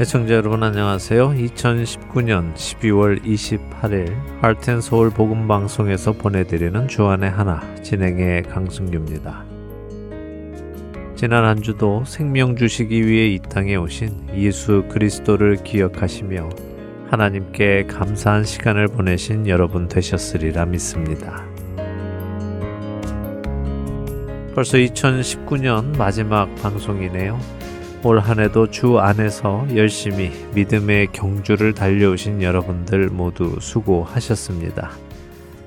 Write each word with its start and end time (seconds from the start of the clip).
애청자 0.00 0.32
여러분 0.32 0.62
안녕하세요. 0.62 1.32
2019년 1.32 2.54
12월 2.54 3.22
28일 3.22 4.16
할텐서울 4.40 5.10
복음방송에서 5.10 6.12
보내드리는 6.12 6.88
주안의 6.88 7.28
하나 7.28 7.62
진행의 7.82 8.44
강승규입니다. 8.44 9.44
지난 11.16 11.44
한 11.44 11.60
주도 11.60 12.02
생명 12.06 12.56
주시기 12.56 13.06
위해 13.06 13.26
이 13.26 13.40
땅에 13.40 13.76
오신 13.76 14.30
예수 14.36 14.84
그리스도를 14.88 15.62
기억하시며 15.62 16.48
하나님께 17.10 17.84
감사한 17.84 18.44
시간을 18.44 18.88
보내신 18.88 19.48
여러분 19.48 19.86
되셨으리라 19.86 20.64
믿습니다. 20.64 21.44
벌써 24.54 24.78
2019년 24.78 25.94
마지막 25.98 26.54
방송이네요. 26.54 27.59
올 28.02 28.18
한해도 28.18 28.70
주 28.70 28.98
안에서 28.98 29.66
열심히 29.76 30.30
믿음의 30.54 31.08
경주를 31.12 31.74
달려오신 31.74 32.40
여러분들 32.40 33.10
모두 33.10 33.58
수고하셨습니다. 33.60 34.90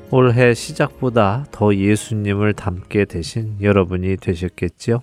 올해 0.09 0.55
시작보다 0.55 1.45
더 1.51 1.75
예수님을 1.75 2.53
닮게 2.53 3.05
되신 3.05 3.57
여러분이 3.61 4.17
되셨겠지요? 4.17 5.01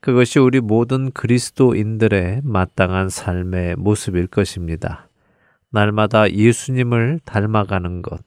그것이 0.00 0.40
우리 0.40 0.60
모든 0.60 1.12
그리스도인들의 1.12 2.40
마땅한 2.42 3.08
삶의 3.08 3.76
모습일 3.76 4.26
것입니다. 4.26 5.08
날마다 5.70 6.28
예수님을 6.28 7.20
닮아가는 7.24 8.02
것, 8.02 8.20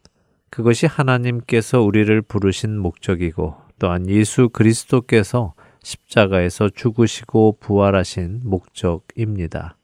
그것이 0.49 0.85
하나님께서 0.85 1.81
우리를 1.81 2.21
부르신 2.21 2.77
목적이고 2.77 3.57
또한 3.77 4.07
예수 4.09 4.47
그리스도께서 4.47 5.53
십자가에서 5.83 6.69
죽으시고 6.69 7.57
부활하신 7.59 8.41
목적입니다. 8.43 9.77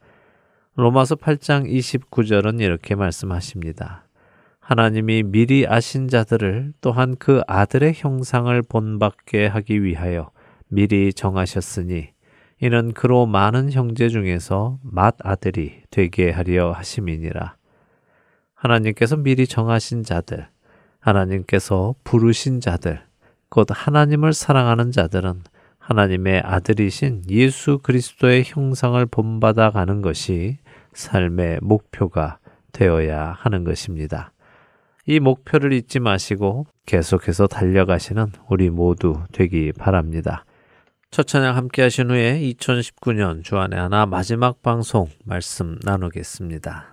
로마서 0.75 1.15
8장 1.15 1.67
29절은 1.69 2.61
이렇게 2.61 2.95
말씀하십니다. 2.95 4.07
하나님이 4.59 5.23
미리 5.23 5.65
아신 5.65 6.07
자들을 6.07 6.73
또한 6.81 7.15
그 7.17 7.41
아들의 7.47 7.93
형상을 7.95 8.61
본받게 8.63 9.47
하기 9.47 9.83
위하여 9.83 10.29
미리 10.67 11.13
정하셨으니 11.13 12.09
이는 12.59 12.93
그로 12.93 13.25
많은 13.25 13.71
형제 13.71 14.09
중에서 14.09 14.79
맏 14.83 15.15
아들이 15.23 15.83
되게 15.89 16.31
하려 16.31 16.71
하심이니라. 16.71 17.55
하나님께서 18.55 19.15
미리 19.15 19.47
정하신 19.47 20.03
자들, 20.03 20.47
하나님께서 20.99 21.95
부르신 22.03 22.59
자들, 22.59 23.01
곧 23.49 23.67
하나님을 23.71 24.33
사랑하는 24.33 24.91
자들은 24.91 25.43
하나님의 25.87 26.41
아들이신 26.43 27.23
예수 27.29 27.79
그리스도의 27.79 28.43
형상을 28.45 29.05
본받아 29.05 29.71
가는 29.71 30.01
것이 30.01 30.57
삶의 30.91 31.59
목표가 31.61 32.39
되어야 32.73 33.33
하는 33.37 33.63
것입니다. 33.63 34.33
이 35.05 35.21
목표를 35.21 35.71
잊지 35.71 36.01
마시고 36.01 36.65
계속해서 36.85 37.47
달려가시는 37.47 38.33
우리 38.49 38.69
모두 38.69 39.23
되기 39.31 39.71
바랍니다. 39.71 40.43
첫 41.09 41.25
찬양 41.25 41.55
함께 41.55 41.83
하신 41.83 42.11
후에 42.11 42.41
2019년 42.41 43.41
주안의 43.45 43.79
하나 43.79 44.05
마지막 44.05 44.61
방송 44.61 45.07
말씀 45.23 45.79
나누겠습니다. 45.83 46.85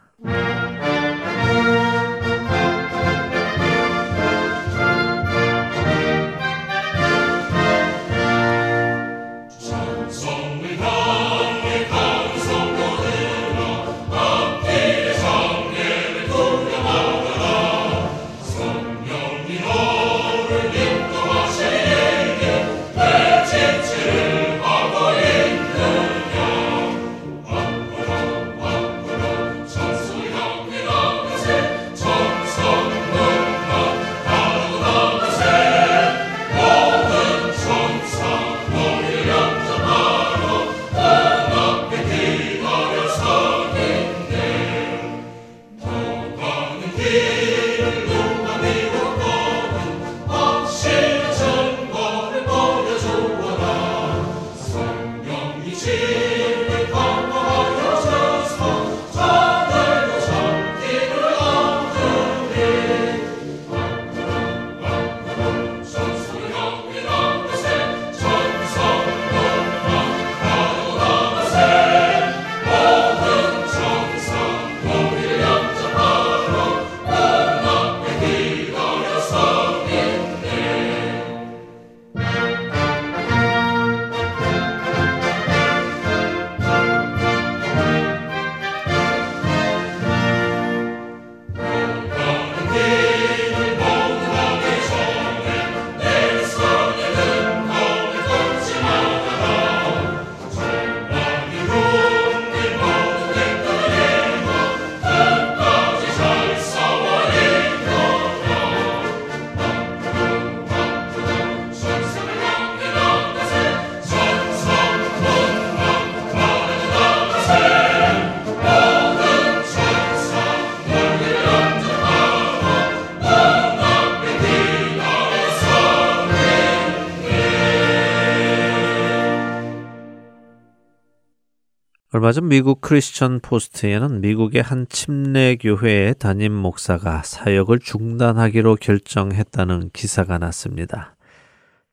얼마 132.25 132.32
전 132.32 132.49
미국 132.49 132.81
크리스천 132.81 133.40
포스트에는 133.40 134.23
미국의 134.23 134.62
한 134.62 134.87
침례 134.88 135.56
교회의 135.56 136.14
담임 136.19 136.54
목사가 136.54 137.20
사역을 137.22 137.81
중단하기로 137.81 138.76
결정했다는 138.76 139.90
기사가 139.93 140.38
났습니다. 140.38 141.16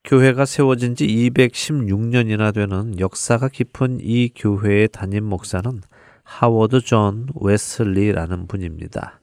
교회가 0.04 0.46
세워진 0.46 0.94
지 0.94 1.06
216년이나 1.06 2.54
되는 2.54 2.98
역사가 2.98 3.48
깊은 3.48 3.98
이 4.00 4.30
교회의 4.34 4.88
담임 4.88 5.24
목사는 5.24 5.82
하워드 6.22 6.80
존 6.80 7.26
웨슬리라는 7.38 8.46
분입니다. 8.46 9.20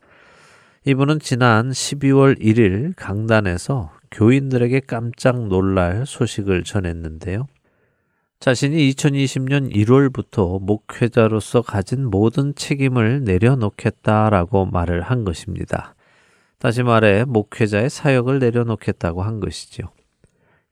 이분은 0.85 1.21
지난 1.21 1.71
12월 1.71 2.39
1일 2.39 2.93
강단에서 2.95 3.93
교인들에게 4.11 4.81
깜짝 4.81 5.47
놀랄 5.47 6.05
소식을 6.05 6.65
전했는데요. 6.65 7.47
자신이 8.39 8.89
2020년 8.91 9.69
1월부터 9.73 10.61
목회자로서 10.61 11.61
가진 11.61 12.09
모든 12.09 12.55
책임을 12.55 13.25
내려놓겠다라고 13.25 14.65
말을 14.67 15.01
한 15.01 15.25
것입니다. 15.25 15.93
다시 16.57 16.81
말해 16.81 17.25
목회자의 17.25 17.89
사역을 17.89 18.39
내려놓겠다고 18.39 19.23
한 19.23 19.41
것이죠. 19.41 19.89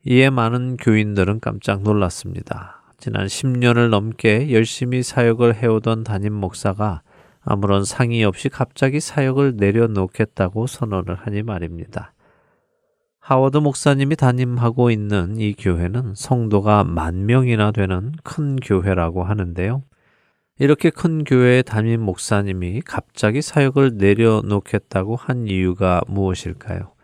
이에 0.06 0.30
많은 0.30 0.78
교인들은 0.78 1.40
깜짝 1.40 1.82
놀랐습니다. 1.82 2.80
지난 2.96 3.26
10년을 3.26 3.90
넘게 3.90 4.50
열심히 4.50 5.02
사역을 5.02 5.56
해오던 5.56 6.04
담임 6.04 6.32
목사가 6.32 7.02
아무런 7.42 7.84
상의 7.84 8.24
없이 8.24 8.48
갑자기 8.48 8.98
사역을 8.98 9.56
내려놓겠다고 9.56 10.66
선언을 10.66 11.16
하니 11.16 11.42
말입니다. 11.42 12.14
하워드 13.28 13.58
목사님이 13.58 14.16
담임하고 14.16 14.90
있는 14.90 15.36
이 15.36 15.52
교회는 15.52 16.14
성도가 16.14 16.82
만 16.84 17.26
명이나 17.26 17.72
되는 17.72 18.12
큰 18.24 18.56
교회라고 18.56 19.22
하는데요. 19.22 19.82
이렇게 20.58 20.88
큰 20.88 21.24
교회의 21.24 21.62
담임 21.62 22.00
목사님이 22.00 22.80
갑자기 22.86 23.42
사역을 23.42 23.98
내려놓겠다고 23.98 25.16
한 25.16 25.46
이유가 25.46 26.00
무엇일까요? 26.08 26.94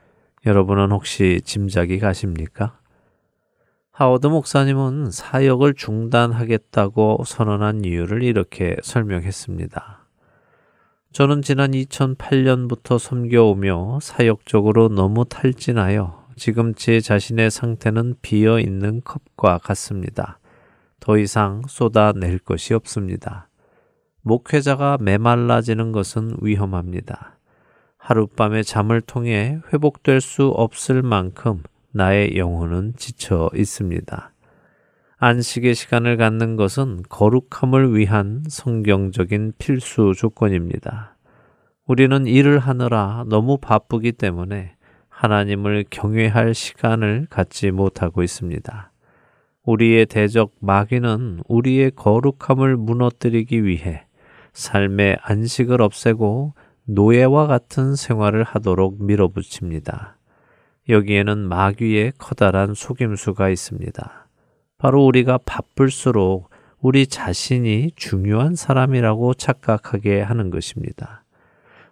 여러분은 0.47 0.93
혹시 0.93 1.43
짐작이 1.45 1.99
가십니까? 1.99 2.79
하워드 3.93 4.29
목사님은 4.29 5.11
사역을 5.11 5.75
중단하겠다고 5.75 7.25
선언한 7.27 7.85
이유를 7.85 8.23
이렇게 8.23 8.77
설명했습니다. 8.83 10.04
저는 11.15 11.43
지난 11.43 11.71
2008년부터 11.71 12.99
섬겨오며 12.99 14.01
사역적으로 14.03 14.89
너무 14.89 15.25
탈진하여 15.25 16.27
지금 16.35 16.75
제 16.75 16.99
자신의 16.99 17.53
상태는 17.53 18.17
비어 18.21 18.59
있는 18.59 19.01
컵과 19.05 19.59
같습니다. 19.59 20.41
더 20.99 21.17
이상 21.17 21.63
쏟아낼 21.69 22.41
것이 22.41 22.75
없습니다. 22.75 23.49
목회자가 24.23 24.99
메말라지는 25.01 25.93
것은 25.93 26.35
위험합니다. 26.41 27.39
하룻밤에 27.99 28.65
잠을 28.65 29.01
통해 29.01 29.61
회복될 29.73 30.21
수 30.21 30.49
없을 30.49 31.03
만큼 31.03 31.63
나의 31.93 32.37
영혼은 32.37 32.95
지쳐 32.97 33.51
있습니다. 33.55 34.34
안식의 35.19 35.75
시간을 35.75 36.17
갖는 36.17 36.57
것은 36.57 37.03
거룩함을 37.09 37.97
위한 37.97 38.43
성경적인 38.49 39.53
필수 39.59 40.13
조건입니다. 40.17 41.17
우리는 41.87 42.27
일을 42.27 42.59
하느라 42.59 43.25
너무 43.29 43.59
바쁘기 43.59 44.13
때문에 44.13 44.75
하나님을 45.09 45.85
경외할 45.91 46.55
시간을 46.55 47.29
갖지 47.31 47.71
못하고 47.71 48.23
있습니다. 48.23 48.91
우리의 49.65 50.07
대적 50.07 50.53
마귀는 50.61 51.41
우리의 51.47 51.93
거룩함을 51.95 52.77
무너뜨리기 52.77 53.65
위해 53.65 54.07
삶의 54.53 55.19
안식을 55.23 55.81
없애고 55.81 56.55
노예와 56.87 57.47
같은 57.47 57.95
생활을 57.95 58.43
하도록 58.43 59.03
밀어붙입니다. 59.03 60.19
여기에는 60.89 61.39
마귀의 61.49 62.13
커다란 62.19 62.75
속임수가 62.75 63.49
있습니다. 63.49 64.24
바로 64.79 65.05
우리가 65.07 65.39
바쁠수록 65.39 66.51
우리 66.81 67.07
자신이 67.07 67.93
중요한 67.97 68.55
사람이라고 68.55 69.35
착각하게 69.35 70.21
하는 70.21 70.51
것입니다. 70.51 71.25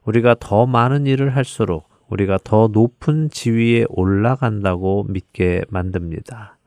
우리가 0.05 0.37
더 0.39 0.67
많은 0.67 1.07
일을 1.07 1.35
할수록 1.35 1.89
우리가 2.09 2.39
더 2.45 2.69
높은 2.71 3.31
지위에 3.31 3.87
올라간다고 3.89 5.05
믿게 5.09 5.63
만듭니다. 5.71 6.59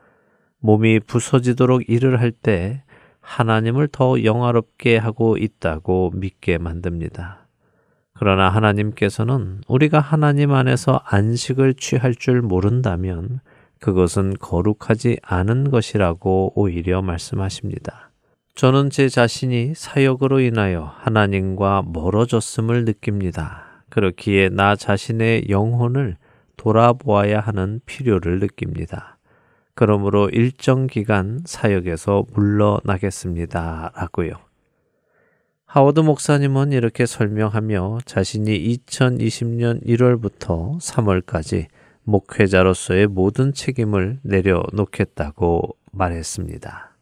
몸이 0.60 1.02
부서지도록 1.02 1.88
일을 1.90 2.20
할 2.20 2.32
때 2.32 2.82
하나님을 3.22 3.88
더 3.92 4.24
영화롭게 4.24 4.98
하고 4.98 5.36
있다고 5.38 6.12
믿게 6.14 6.58
만듭니다. 6.60 7.48
그러나 8.14 8.50
하나님께서는 8.50 9.62
우리가 9.68 10.00
하나님 10.00 10.52
안에서 10.54 11.02
안식을 11.06 11.74
취할 11.74 12.16
줄 12.16 12.42
모른다면 12.42 13.42
그것은 13.86 14.34
거룩하지 14.40 15.20
않은 15.22 15.70
것이라고 15.70 16.54
오히려 16.56 17.04
말씀하십니다. 17.04 18.10
저는 18.56 18.90
제 18.90 19.10
자신이 19.10 19.74
사역으로 19.76 20.40
인하여 20.40 20.92
하나님과 21.02 21.84
멀어졌음을 21.86 22.86
느낍니다. 22.86 23.84
그렇기에 23.92 24.50
나 24.50 24.76
자신의 24.76 25.50
영혼을 25.50 26.18
돌아보아야 26.58 27.40
하는 27.40 27.80
필요를 27.86 28.40
느낍니다. 28.40 29.20
그러므로 29.76 30.30
일정 30.30 30.88
기간 30.88 31.42
사역에서 31.46 32.26
물러나겠습니다. 32.34 33.92
라고요. 33.96 34.32
하워드 35.68 36.00
목사님은 36.00 36.72
이렇게 36.72 37.06
설명하며 37.06 38.00
자신이 38.06 38.80
2020년 38.88 39.86
1월부터 39.86 40.80
3월까지 40.82 41.68
목회자로서의 42.06 43.08
모든 43.08 43.54
책임을 43.54 44.20
내려놓겠다고 44.24 45.76
말했습니다. 45.92 46.95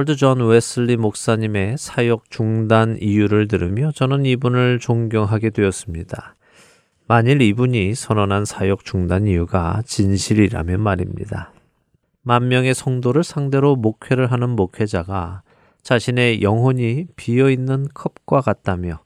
하워드 0.00 0.16
존 0.16 0.40
웨슬리 0.40 0.96
목사님의 0.96 1.76
사역 1.76 2.30
중단 2.30 2.96
이유를 3.02 3.48
들으며 3.48 3.92
저는 3.92 4.24
이분을 4.24 4.78
존경하게 4.78 5.50
되었습니다. 5.50 6.36
만일 7.06 7.42
이분이 7.42 7.94
선언한 7.94 8.46
사역 8.46 8.86
중단 8.86 9.26
이유가 9.26 9.82
진실이라면 9.84 10.80
말입니다. 10.80 11.52
만 12.22 12.48
명의 12.48 12.72
성도를 12.72 13.22
상대로 13.22 13.76
목회를 13.76 14.32
하는 14.32 14.48
목회자가 14.48 15.42
자신의 15.82 16.40
영혼이 16.40 17.08
비어 17.16 17.50
있는 17.50 17.86
컵과 17.92 18.40
같다며 18.40 19.00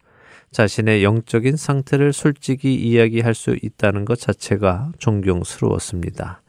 자신의 0.53 1.03
영적인 1.03 1.57
상태를 1.57 2.13
솔직히 2.13 2.73
이야기할 2.73 3.35
수 3.35 3.57
있다는 3.61 4.05
것 4.05 4.17
자체가 4.21 4.93
존경스러웠습니다. 4.99 6.44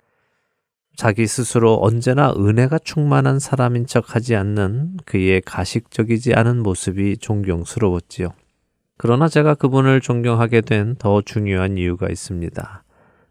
자기 0.96 1.28
스스로 1.28 1.80
언제나 1.82 2.32
은혜가 2.32 2.80
충만한 2.80 3.40
사람인 3.40 3.86
척 3.86 4.16
하지 4.16 4.36
않는 4.36 4.98
그의 5.06 5.42
가식적이지 5.42 6.34
않은 6.34 6.64
모습이 6.64 7.18
존경스러웠지요. 7.18 8.30
그러나 8.98 9.28
제가 9.28 9.56
그분을 9.56 10.00
존경하게 10.00 10.62
된 10.62 10.96
더 10.98 11.22
중요한 11.22 11.78
이유가 11.78 12.08
있습니다. 12.10 12.84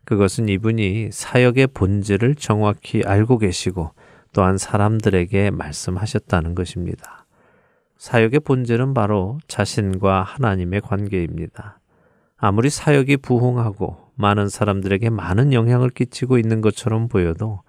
그것은 0.05 0.51
이분이 0.51 1.09
사역의 1.11 1.69
본질을 1.69 2.35
정확히 2.35 3.03
알고 3.05 3.39
계시고 3.39 3.93
또한 4.35 4.59
사람들에게 4.59 5.51
말씀하셨다는 5.51 6.55
것입니다. 6.55 7.25
사역의 7.97 8.41
본질은 8.41 8.93
바로 8.93 9.39
자신과 9.49 10.23
하나님의 10.23 10.83
관계입니다. 10.83 11.81
아무리 12.37 12.69
사역이 12.69 13.19
부흥하고 13.19 14.04
많은 14.15 14.49
사람들에게 14.49 15.11
많은 15.11 15.53
영향을 15.53 15.91
끼치고 15.91 16.39
있는 16.39 16.61
것처럼 16.61 17.09
보여도 17.09 17.63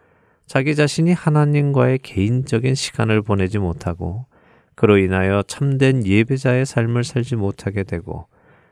자기 0.45 0.75
자신이 0.75 1.11
하나님과의 1.11 1.99
개인적인 1.99 2.75
시간을 2.75 3.21
보내지 3.21 3.57
못하고 3.57 4.25
그로 4.75 4.97
인하여 4.97 5.43
참된 5.47 6.05
예배자의 6.05 6.65
삶을 6.65 7.03
살지 7.03 7.35
못하게 7.35 7.83
되고 7.83 8.27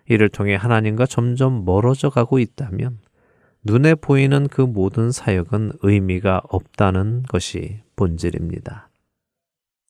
이를 0.07 0.29
통해 0.29 0.55
하나님과 0.55 1.05
점점 1.05 1.65
멀어져 1.65 2.09
가고 2.09 2.39
있다면 2.39 2.99
눈에 3.63 3.95
보이는 3.95 4.47
그 4.49 4.61
모든 4.61 5.11
사역은 5.11 5.73
의미가 5.81 6.41
없다는 6.49 7.23
것이 7.29 7.81
본질입니다. 7.95 8.89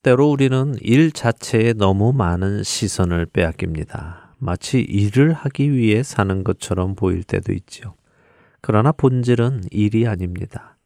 때로 0.03 0.29
우리는 0.29 0.75
일 0.81 1.11
자체에 1.11 1.73
너무 1.73 2.13
많은 2.13 2.61
시선을 2.61 3.25
빼앗깁니다. 3.27 4.23
마치 4.43 4.81
일을 4.81 5.31
하기 5.31 5.71
위해 5.71 6.03
사는 6.03 6.43
것처럼 6.43 6.95
보일 6.95 7.23
때도 7.23 7.53
있죠. 7.53 7.95
그러나 8.59 8.91
본질은 8.91 9.62
일이 9.71 10.05
아닙니다. 10.05 10.77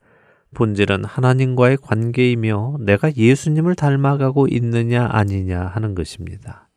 본질은 0.54 1.06
하나님과의 1.06 1.78
관계이며 1.78 2.78
내가 2.82 3.14
예수님을 3.16 3.76
닮아가고 3.76 4.48
있느냐 4.48 5.08
아니냐 5.12 5.60
하는 5.62 5.96
것입니다. 5.96 6.70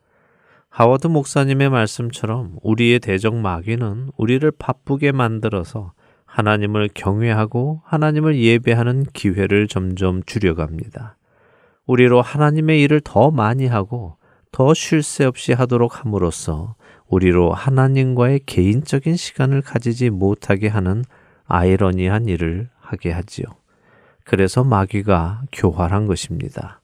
하워드 0.70 1.08
목사님의 1.08 1.68
말씀처럼 1.68 2.56
우리의 2.62 3.00
대적 3.00 3.34
마귀는 3.34 4.10
우리를 4.16 4.50
바쁘게 4.50 5.12
만들어서 5.12 5.92
하나님을 6.24 6.88
경외하고 6.94 7.82
하나님을 7.84 8.38
예배하는 8.38 9.04
기회를 9.12 9.68
점점 9.68 10.22
줄여갑니다. 10.24 11.16
우리로 11.86 12.22
하나님의 12.22 12.82
일을 12.82 13.00
더 13.04 13.30
많이 13.30 13.66
하고 13.66 14.16
더 14.52 14.74
쉴 14.74 15.02
새 15.02 15.24
없이 15.24 15.52
하도록 15.52 16.00
함으로써 16.00 16.74
우리로 17.08 17.52
하나님과의 17.52 18.40
개인적인 18.46 19.16
시간을 19.16 19.62
가지지 19.62 20.10
못하게 20.10 20.68
하는 20.68 21.04
아이러니한 21.46 22.26
일을 22.26 22.68
하게 22.80 23.10
하지요. 23.10 23.46
그래서 24.24 24.62
마귀가 24.64 25.42
교활한 25.52 26.06
것입니다. 26.06 26.80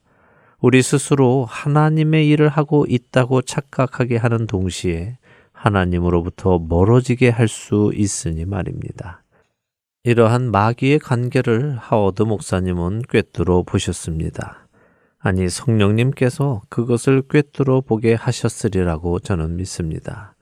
우리 0.61 0.83
스스로 0.83 1.45
하나님의 1.49 2.29
일을 2.29 2.49
하고 2.49 2.87
있다고 2.89 3.43
착각하게 3.43 4.17
하는 4.17 4.47
동시에 4.47 5.19
하나님으로부터 5.53 6.59
멀어지게 6.59 7.29
할 7.31 7.49
수 7.49 7.93
있으니 7.95 8.45
말입니다. 8.45 9.23
이러한 10.05 10.51
마귀의 10.51 11.01
관계를 11.01 11.77
하워드 11.79 12.23
목사님은 12.23 13.03
꿰뚫어 13.09 13.63
보셨습니다. 13.65 14.66
아니, 15.27 15.49
성령님께서 15.49 16.63
그것을 16.69 17.21
꿰뚫어 17.29 17.81
보게 17.81 18.15
하셨으리라고 18.15 19.19
저는 19.19 19.57
믿습니다. 19.57 20.37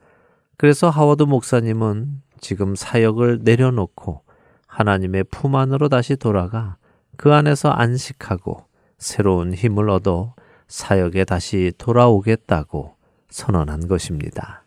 그래서 0.57 0.91
하워드 0.91 1.23
목사님은 1.23 2.21
지금 2.39 2.75
사역을 2.75 3.39
내려놓고 3.41 4.21
하나님의 4.67 5.23
품 5.31 5.55
안으로 5.55 5.89
다시 5.89 6.15
돌아가 6.15 6.77
그 7.17 7.33
안에서 7.33 7.71
안식하고 7.71 8.65
새로운 8.99 9.55
힘을 9.55 9.89
얻어 9.89 10.35
사역에 10.67 11.25
다시 11.25 11.71
돌아오겠다고 11.79 12.93
선언한 13.31 13.87
것입니다. 13.87 14.64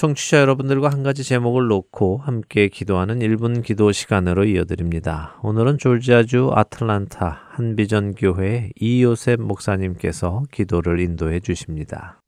청취자 0.00 0.40
여러분들과 0.40 0.88
한 0.88 1.02
가지 1.02 1.22
제목을 1.22 1.66
놓고 1.68 2.22
함께 2.24 2.68
기도하는 2.68 3.18
1분 3.18 3.62
기도 3.62 3.92
시간으로 3.92 4.46
이어드립니다. 4.46 5.38
오늘은 5.42 5.76
졸지아주 5.76 6.52
아틀란타 6.54 7.48
한비전 7.50 8.14
교회 8.14 8.70
이요셉 8.80 9.42
목사님께서 9.42 10.44
기도를 10.50 11.00
인도해 11.00 11.40
주십니다. 11.40 12.22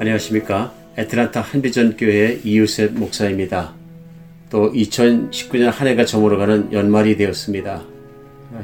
안녕하십니까. 0.00 0.72
애틀란타 0.98 1.42
한비전 1.42 1.96
교회 1.96 2.40
이요셉 2.42 2.94
목사입니다. 2.94 3.72
또 4.50 4.72
2019년 4.72 5.70
한 5.70 5.86
해가 5.86 6.06
저물어가는 6.06 6.72
연말이 6.72 7.16
되었습니다. 7.16 7.84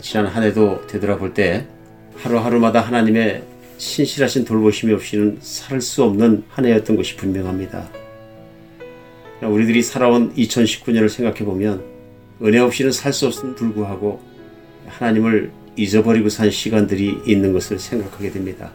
지난 0.00 0.26
한 0.26 0.42
해도 0.42 0.84
되돌아볼 0.88 1.32
때 1.32 1.68
하루하루마다 2.22 2.80
하나님의 2.80 3.42
신실하신 3.78 4.44
돌보심이 4.44 4.92
없이는 4.92 5.38
살 5.40 5.80
수 5.80 6.02
없는 6.02 6.44
한 6.48 6.66
해였던 6.66 6.96
것이 6.96 7.16
분명합니다. 7.16 7.88
우리들이 9.42 9.82
살아온 9.82 10.34
2019년을 10.34 11.08
생각해 11.08 11.44
보면 11.44 11.84
은혜 12.42 12.58
없이는 12.58 12.90
살 12.90 13.12
수 13.12 13.26
없음을 13.28 13.54
불구하고 13.54 14.20
하나님을 14.88 15.52
잊어버리고 15.76 16.28
산 16.28 16.50
시간들이 16.50 17.18
있는 17.24 17.52
것을 17.52 17.78
생각하게 17.78 18.32
됩니다. 18.32 18.72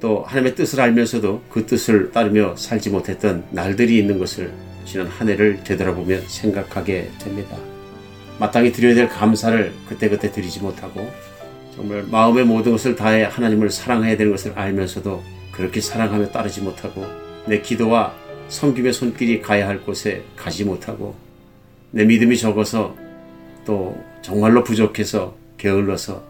또 0.00 0.24
하나님의 0.24 0.56
뜻을 0.56 0.80
알면서도 0.80 1.42
그 1.48 1.64
뜻을 1.64 2.10
따르며 2.10 2.56
살지 2.56 2.90
못했던 2.90 3.44
날들이 3.50 3.98
있는 3.98 4.18
것을 4.18 4.52
지난 4.84 5.06
한 5.06 5.28
해를 5.28 5.62
되돌아보면 5.62 6.24
생각하게 6.26 7.08
됩니다. 7.20 7.56
마땅히 8.40 8.72
드려야 8.72 8.96
될 8.96 9.08
감사를 9.08 9.72
그때그때 9.88 10.32
드리지 10.32 10.60
못하고 10.60 11.08
정말 11.74 12.04
마음의 12.04 12.44
모든 12.44 12.72
것을 12.72 12.94
다해 12.94 13.24
하나님을 13.24 13.70
사랑해야 13.70 14.16
되는 14.16 14.30
것을 14.30 14.52
알면서도 14.54 15.22
그렇게 15.50 15.80
사랑하며 15.80 16.30
따르지 16.30 16.60
못하고 16.60 17.04
내 17.46 17.60
기도와 17.60 18.14
섬김의 18.48 18.92
손길이 18.92 19.40
가야 19.40 19.66
할 19.66 19.82
곳에 19.82 20.22
가지 20.36 20.64
못하고 20.64 21.16
내 21.90 22.04
믿음이 22.04 22.36
적어서 22.36 22.96
또 23.64 23.96
정말로 24.22 24.62
부족해서 24.62 25.36
게을러서 25.58 26.22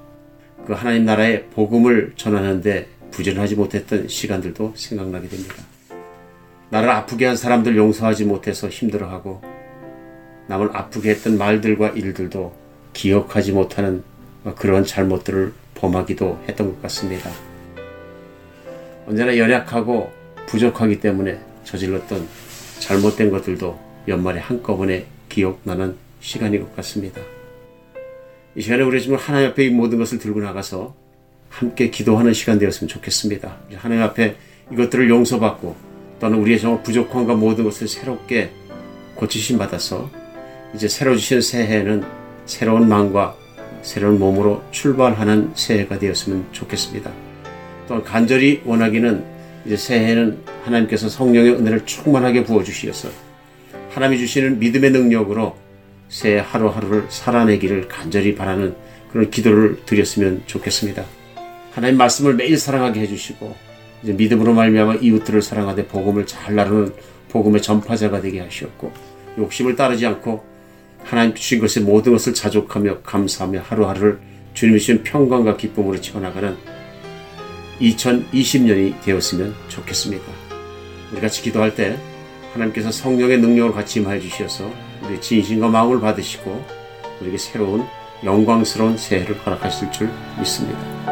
그 0.66 0.72
하나님 0.72 1.04
나라의 1.04 1.46
복음을 1.50 2.14
전하는데 2.16 2.88
부전하지 3.10 3.54
못했던 3.56 4.08
시간들도 4.08 4.72
생각나게 4.76 5.28
됩니다. 5.28 5.56
나를 6.70 6.88
아프게 6.90 7.26
한 7.26 7.36
사람들 7.36 7.76
용서하지 7.76 8.24
못해서 8.24 8.68
힘들어하고 8.68 9.42
남을 10.48 10.70
아프게 10.72 11.10
했던 11.10 11.38
말들과 11.38 11.90
일들도 11.90 12.54
기억하지 12.92 13.52
못하는 13.52 14.02
그런 14.56 14.84
잘못들을 14.84 15.52
범하기도 15.74 16.44
했던 16.48 16.68
것 16.68 16.82
같습니다. 16.82 17.30
언제나 19.06 19.36
연약하고 19.36 20.12
부족하기 20.46 21.00
때문에 21.00 21.38
저질렀던 21.64 22.26
잘못된 22.80 23.30
것들도 23.30 23.78
연말에 24.08 24.40
한꺼번에 24.40 25.06
기억나는 25.28 25.96
시간인 26.20 26.62
것 26.62 26.76
같습니다. 26.76 27.20
이 28.54 28.62
시간에 28.62 28.82
우리 28.82 29.00
지금 29.00 29.16
하나님 29.16 29.50
앞에 29.50 29.64
이 29.64 29.70
모든 29.70 29.98
것을 29.98 30.18
들고 30.18 30.40
나가서 30.40 30.94
함께 31.48 31.90
기도하는 31.90 32.32
시간 32.32 32.58
되었으면 32.58 32.88
좋겠습니다. 32.88 33.56
하나님 33.76 34.02
앞에 34.04 34.36
이것들을 34.72 35.08
용서받고 35.08 35.76
또는 36.20 36.38
우리의 36.38 36.58
정말 36.58 36.82
부족함과 36.82 37.34
모든 37.34 37.64
것을 37.64 37.88
새롭게 37.88 38.50
고치심 39.14 39.58
받아서 39.58 40.10
이제 40.74 40.88
새로 40.88 41.16
주신 41.16 41.40
새해는 41.40 42.04
새로운 42.46 42.88
마음과 42.88 43.36
새로운 43.84 44.18
몸으로 44.18 44.62
출발하는 44.70 45.52
새해가 45.54 45.98
되었으면 45.98 46.46
좋겠습니다. 46.52 47.12
또 47.86 48.02
간절히 48.02 48.62
원하기는 48.64 49.24
이제 49.66 49.76
새해는 49.76 50.38
하나님께서 50.64 51.08
성령의 51.08 51.52
은혜를 51.52 51.84
충만하게 51.84 52.44
부어주시어서 52.44 53.10
하나님이 53.90 54.18
주시는 54.18 54.58
믿음의 54.58 54.90
능력으로 54.90 55.56
새해 56.08 56.38
하루하루를 56.38 57.06
살아내기를 57.10 57.88
간절히 57.88 58.34
바라는 58.34 58.74
그런 59.12 59.30
기도를 59.30 59.84
드렸으면 59.84 60.42
좋겠습니다. 60.46 61.04
하나님 61.72 61.98
말씀을 61.98 62.34
매일 62.34 62.56
사랑하게 62.56 63.00
해주시고 63.00 63.54
이제 64.02 64.12
믿음으로 64.12 64.54
말미암아 64.54 64.96
이웃들을 64.96 65.42
사랑하되 65.42 65.86
복음을 65.86 66.26
잘 66.26 66.54
나누는 66.54 66.92
복음의 67.28 67.60
전파자가 67.60 68.20
되게 68.22 68.40
하시었고 68.40 68.92
욕심을 69.38 69.76
따르지 69.76 70.06
않고 70.06 70.53
하나님 71.04 71.34
주신 71.34 71.60
것의 71.60 71.84
모든 71.84 72.12
것을 72.12 72.34
자족하며 72.34 73.02
감사하며 73.02 73.60
하루하루를 73.60 74.18
주님이 74.54 74.78
주신 74.78 75.02
평강과 75.02 75.56
기쁨으로 75.56 76.00
채워나가는 76.00 76.56
2020년이 77.80 79.02
되었으면 79.02 79.54
좋겠습니다. 79.68 80.24
우리 81.12 81.20
같이 81.20 81.42
기도할 81.42 81.74
때 81.74 81.98
하나님께서 82.52 82.90
성령의 82.90 83.38
능력을 83.38 83.72
같이 83.72 84.00
임하여 84.00 84.20
주셔서 84.20 84.70
우리 85.02 85.20
진심과 85.20 85.68
마음을 85.68 86.00
받으시고 86.00 86.64
우리에게 87.20 87.38
새로운 87.38 87.84
영광스러운 88.24 88.96
새해를 88.96 89.36
허락하실 89.44 89.92
줄 89.92 90.10
믿습니다. 90.38 91.03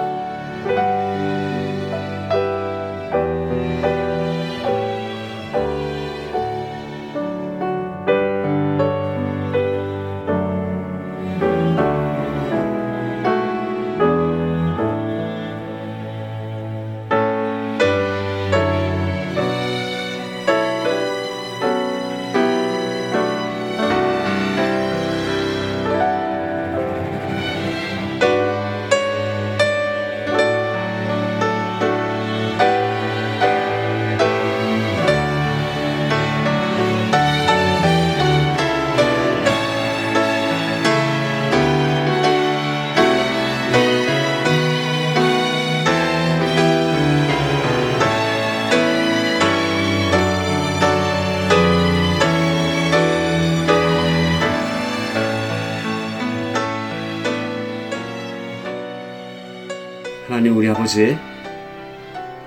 아버지 60.82 61.16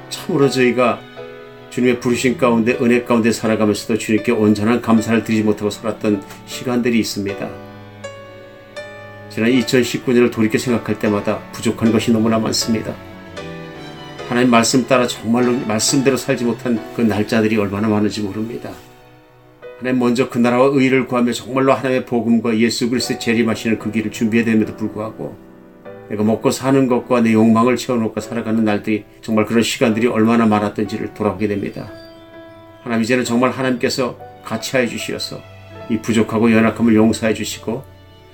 참으로 0.10 0.50
저희가 0.50 1.00
주님의 1.70 2.00
부르신 2.02 2.38
가운데 2.38 2.78
은혜 2.82 3.04
가운데 3.04 3.32
살아가면서도 3.32 3.98
주님께 3.98 4.34
온전한 4.34 4.82
감사를 4.82 5.24
드리지 5.24 5.44
못하고 5.44 5.70
살았던 5.70 6.22
시간들이 6.46 7.00
있습니다. 7.00 7.50
지난 9.30 9.52
2019년을 9.52 10.32
돌이켜 10.32 10.58
생각할 10.58 11.00
때마다 11.00 11.40
부족한 11.54 11.92
것이 11.92 12.12
너무나 12.12 12.38
많습니다. 12.38 12.94
하나님 14.28 14.50
말씀 14.50 14.86
따라 14.86 15.08
정말로 15.08 15.54
말씀대로 15.54 16.18
살지 16.18 16.44
못한 16.44 16.80
그 16.96 17.02
날짜들이 17.02 17.58
얼마나 17.58 17.88
많은지 17.88 18.22
모릅니다. 18.22 18.72
하나님 19.80 20.00
먼저 20.00 20.30
그 20.30 20.38
나라와 20.38 20.70
의를 20.74 21.08
구하며 21.08 21.32
정말로 21.32 21.74
하나님의 21.74 22.06
복음과 22.06 22.58
예수 22.58 22.90
그리스도의 22.90 23.20
재림하시는 23.20 23.80
그 23.80 23.92
길을 23.92 24.12
준비해야 24.12 24.46
됨에도 24.46 24.76
불구하고 24.76 25.45
내가 26.10 26.24
먹고 26.24 26.52
사는 26.52 26.88
것과 26.88 27.22
내 27.22 27.34
욕망을 27.34 27.78
채워놓고 27.78 28.20
살아가는 28.20 28.64
날들이 28.64 29.06
정말 29.22 29.46
그런 29.46 29.64
시간들이 29.64 30.08
얼마나 30.08 30.46
많았던지를 30.46 31.14
돌아보게 31.14 31.48
됩니다. 31.48 31.92
하나님 32.84 33.04
이제는 33.04 33.24
정말 33.24 33.52
하나님께서 33.52 34.18
같이 34.44 34.78
하여 34.78 34.88
주시어서 34.88 35.42
이 35.90 35.98
부족하고 35.98 36.52
연약함을 36.52 36.96
용서해 36.96 37.34
주시고 37.34 37.84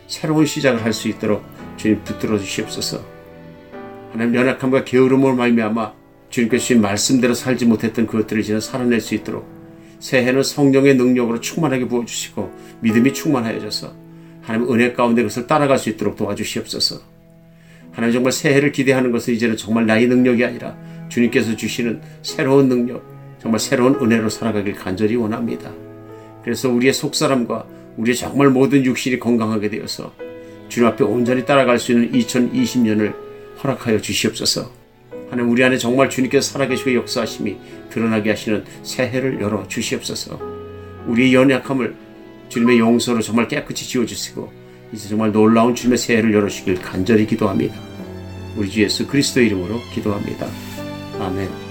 새로운 0.07 0.45
시작을 0.45 0.83
할 0.83 0.91
수 0.91 1.07
있도록 1.07 1.43
주님 1.77 2.03
붙들어 2.03 2.37
주시옵소서. 2.37 3.01
하나님 4.11 4.35
연약함과 4.35 4.83
게으름을 4.83 5.35
말미암아 5.35 5.93
주님께서 6.29 6.61
주신 6.61 6.81
말씀대로 6.81 7.33
살지 7.33 7.65
못했던 7.65 8.07
그것들을 8.07 8.41
이제는 8.41 8.59
살아낼 8.59 8.99
수 8.99 9.15
있도록 9.15 9.47
새해는 9.99 10.43
성령의 10.43 10.95
능력으로 10.95 11.39
충만하게 11.39 11.87
부어주시고 11.87 12.51
믿음이 12.81 13.13
충만하여져서 13.13 13.93
하나님 14.41 14.73
은혜 14.73 14.91
가운데 14.91 15.21
그것을 15.21 15.47
따라갈 15.47 15.77
수 15.77 15.89
있도록 15.89 16.17
도와주시옵소서. 16.17 17.10
하나님 17.91 18.13
정말 18.13 18.31
새해를 18.31 18.71
기대하는 18.71 19.11
것은 19.11 19.33
이제는 19.33 19.57
정말 19.57 19.85
나의 19.85 20.07
능력이 20.07 20.43
아니라 20.45 20.77
주님께서 21.09 21.55
주시는 21.55 22.01
새로운 22.21 22.69
능력, 22.69 23.03
정말 23.39 23.59
새로운 23.59 23.95
은혜로 23.95 24.29
살아가길 24.29 24.75
간절히 24.75 25.15
원합니다. 25.15 25.71
그래서 26.43 26.69
우리의 26.69 26.93
속사람과 26.93 27.65
우리의 27.97 28.15
정말 28.15 28.49
모든 28.49 28.85
육신이 28.85 29.19
건강하게 29.19 29.69
되어서 29.69 30.13
주님 30.69 30.87
앞에 30.87 31.03
온전히 31.03 31.45
따라갈 31.45 31.79
수 31.79 31.91
있는 31.91 32.11
2020년을 32.13 33.13
허락하여 33.61 33.99
주시옵소서. 33.99 34.71
하나님 35.29 35.51
우리 35.51 35.63
안에 35.63 35.77
정말 35.77 36.09
주님께서 36.09 36.53
살아계시고 36.53 36.93
역사하심이 36.95 37.57
드러나게 37.89 38.31
하시는 38.31 38.63
새해를 38.83 39.41
열어 39.41 39.67
주시옵소서. 39.67 40.39
우리의 41.07 41.33
연약함을 41.33 41.95
주님의 42.49 42.79
용서로 42.79 43.21
정말 43.21 43.47
깨끗이 43.47 43.87
지워주시고 43.87 44.60
이제 44.93 45.07
정말 45.07 45.31
놀라운 45.31 45.73
주님의 45.73 45.97
새해를 45.97 46.33
열어주시길 46.33 46.81
간절히 46.81 47.25
기도합니다. 47.25 47.75
우리 48.57 48.69
주 48.69 48.81
예수 48.81 49.07
그리스도 49.07 49.41
이름으로 49.41 49.79
기도합니다. 49.93 50.47
아멘. 51.19 51.70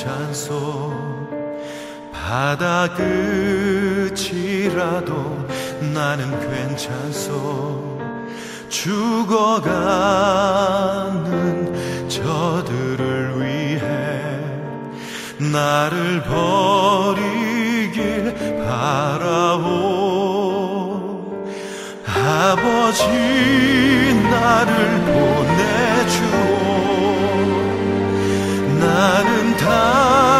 찬송 0.00 1.28
바다 2.10 2.88
끝이라도 4.08 5.12
나는 5.92 6.30
괜찮소. 6.40 8.00
죽어가는 8.70 9.68
저들을 12.08 13.42
위해 13.42 13.80
나를 15.38 16.22
버리길 17.02 17.92
바라오. 18.64 19.60
아버지 22.06 23.04
나를 24.30 24.74
보내주오. 25.04 26.40
나를 28.78 29.39
他。 29.60 30.39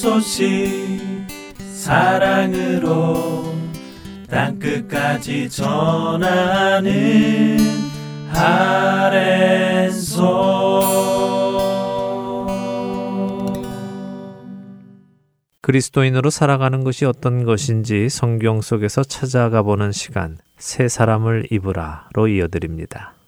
소식 0.00 1.26
사랑으로 1.74 3.54
땅끝까지 4.30 5.50
전하는 5.50 6.88
아랜소 8.32 9.60
그리스도인으로 15.60 16.30
살아가는 16.30 16.82
것이 16.82 17.04
어떤 17.04 17.44
것인지 17.44 18.08
성경 18.08 18.62
속에서 18.62 19.02
찾아가 19.04 19.62
보는 19.62 19.92
시간 19.92 20.38
새 20.56 20.88
사람을 20.88 21.48
입으라로 21.50 22.26
이어드립니다. 22.28 23.19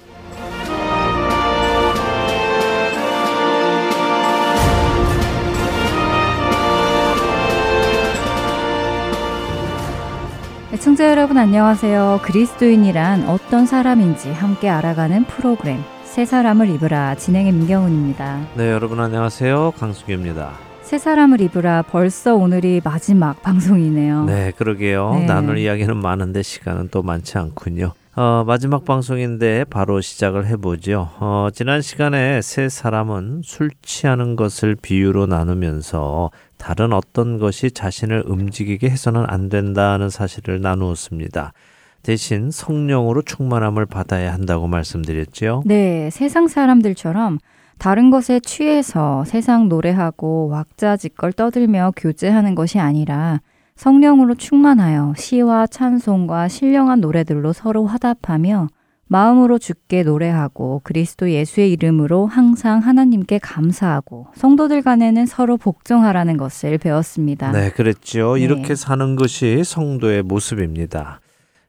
애청자 10.73 11.11
여러분 11.11 11.37
안녕하세요. 11.37 12.21
그리스도인이란 12.23 13.29
어떤 13.29 13.67
사람인지 13.67 14.31
함께 14.33 14.71
알아가는 14.71 15.25
프로그램 15.25 15.79
새 16.05 16.25
사람을 16.25 16.71
입으라 16.71 17.15
진행의 17.15 17.53
민경훈입니다. 17.53 18.47
네, 18.55 18.71
여러분 18.71 18.99
안녕하세요. 18.99 19.73
강수기입니다. 19.77 20.53
새 20.81 20.97
사람을 20.97 21.43
입으라 21.43 21.83
벌써 21.83 22.37
오늘이 22.37 22.81
마지막 22.83 23.43
방송이네요. 23.43 24.25
네, 24.25 24.53
그러게요. 24.57 25.17
네. 25.17 25.27
나눌 25.27 25.59
이야기는 25.59 25.95
많은데 25.95 26.43
시간은 26.43 26.89
또 26.91 27.03
많지 27.03 27.37
않군요. 27.37 27.93
어, 28.15 28.45
마지막 28.47 28.85
방송인데 28.85 29.65
바로 29.65 30.03
시작을 30.03 30.47
해보죠. 30.47 31.09
어, 31.19 31.49
지난 31.51 31.81
시간에 31.81 32.43
세 32.43 32.69
사람은 32.69 33.41
술 33.43 33.71
취하는 33.81 34.37
것을 34.37 34.77
비유로 34.77 35.25
나누면서 35.25 36.31
다른 36.59 36.93
어떤 36.93 37.39
것이 37.39 37.71
자신을 37.71 38.25
움직이게 38.27 38.91
해서는 38.91 39.25
안 39.29 39.49
된다는 39.49 40.11
사실을 40.11 40.61
나누었습니다. 40.61 41.55
대신 42.03 42.51
성령으로 42.51 43.23
충만함을 43.23 43.87
받아야 43.87 44.35
한다고 44.35 44.67
말씀드렸죠. 44.67 45.63
네, 45.65 46.11
세상 46.11 46.49
사람들처럼 46.49 47.39
다른 47.79 48.11
것에 48.11 48.41
취해서 48.41 49.25
세상 49.25 49.71
노래하고 49.71 50.49
왁자지껄 50.49 51.33
떠들며 51.33 51.95
교제하는 51.97 52.55
것이 52.55 52.79
아니라 52.79 53.41
성령으로 53.77 54.35
충만하여 54.35 55.15
시와 55.17 55.67
찬송과 55.67 56.49
신령한 56.49 57.01
노래들로 57.01 57.53
서로 57.53 57.87
화답하며 57.87 58.69
마음으로 59.13 59.59
주께 59.59 60.03
노래하고 60.05 60.81
그리스도 60.85 61.31
예수의 61.31 61.71
이름으로 61.73 62.27
항상 62.27 62.79
하나님께 62.79 63.41
감사하고 63.41 64.29
성도들 64.35 64.81
간에는 64.81 65.27
서로 65.27 65.59
복종하라는 65.59 66.39
것을 66.39 66.79
배웠습니다. 66.79 67.53
네, 67.53 67.71
그랬죠. 67.71 68.37
네. 68.37 68.41
이렇게 68.41 68.75
사는 68.75 69.15
것이 69.17 69.65
성도의 69.65 70.23
모습입니다. 70.23 71.21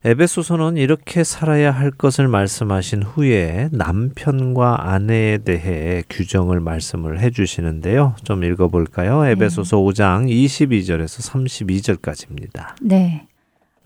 에베소서는 0.06 0.76
이렇게 0.76 1.24
살아야 1.24 1.72
할 1.72 1.90
것을 1.90 2.28
말씀하신 2.28 3.04
후에 3.04 3.70
남편과 3.72 4.92
아내에 4.92 5.38
대해 5.40 6.04
규정을 6.10 6.60
말씀을 6.60 7.22
해 7.22 7.30
주시는데요. 7.32 8.16
좀 8.26 8.44
읽어 8.44 8.68
볼까요? 8.68 9.26
에베소서 9.26 9.78
5장 9.78 10.30
22절에서 10.30 12.02
32절까지입니다. 12.02 12.76
네. 12.82 13.28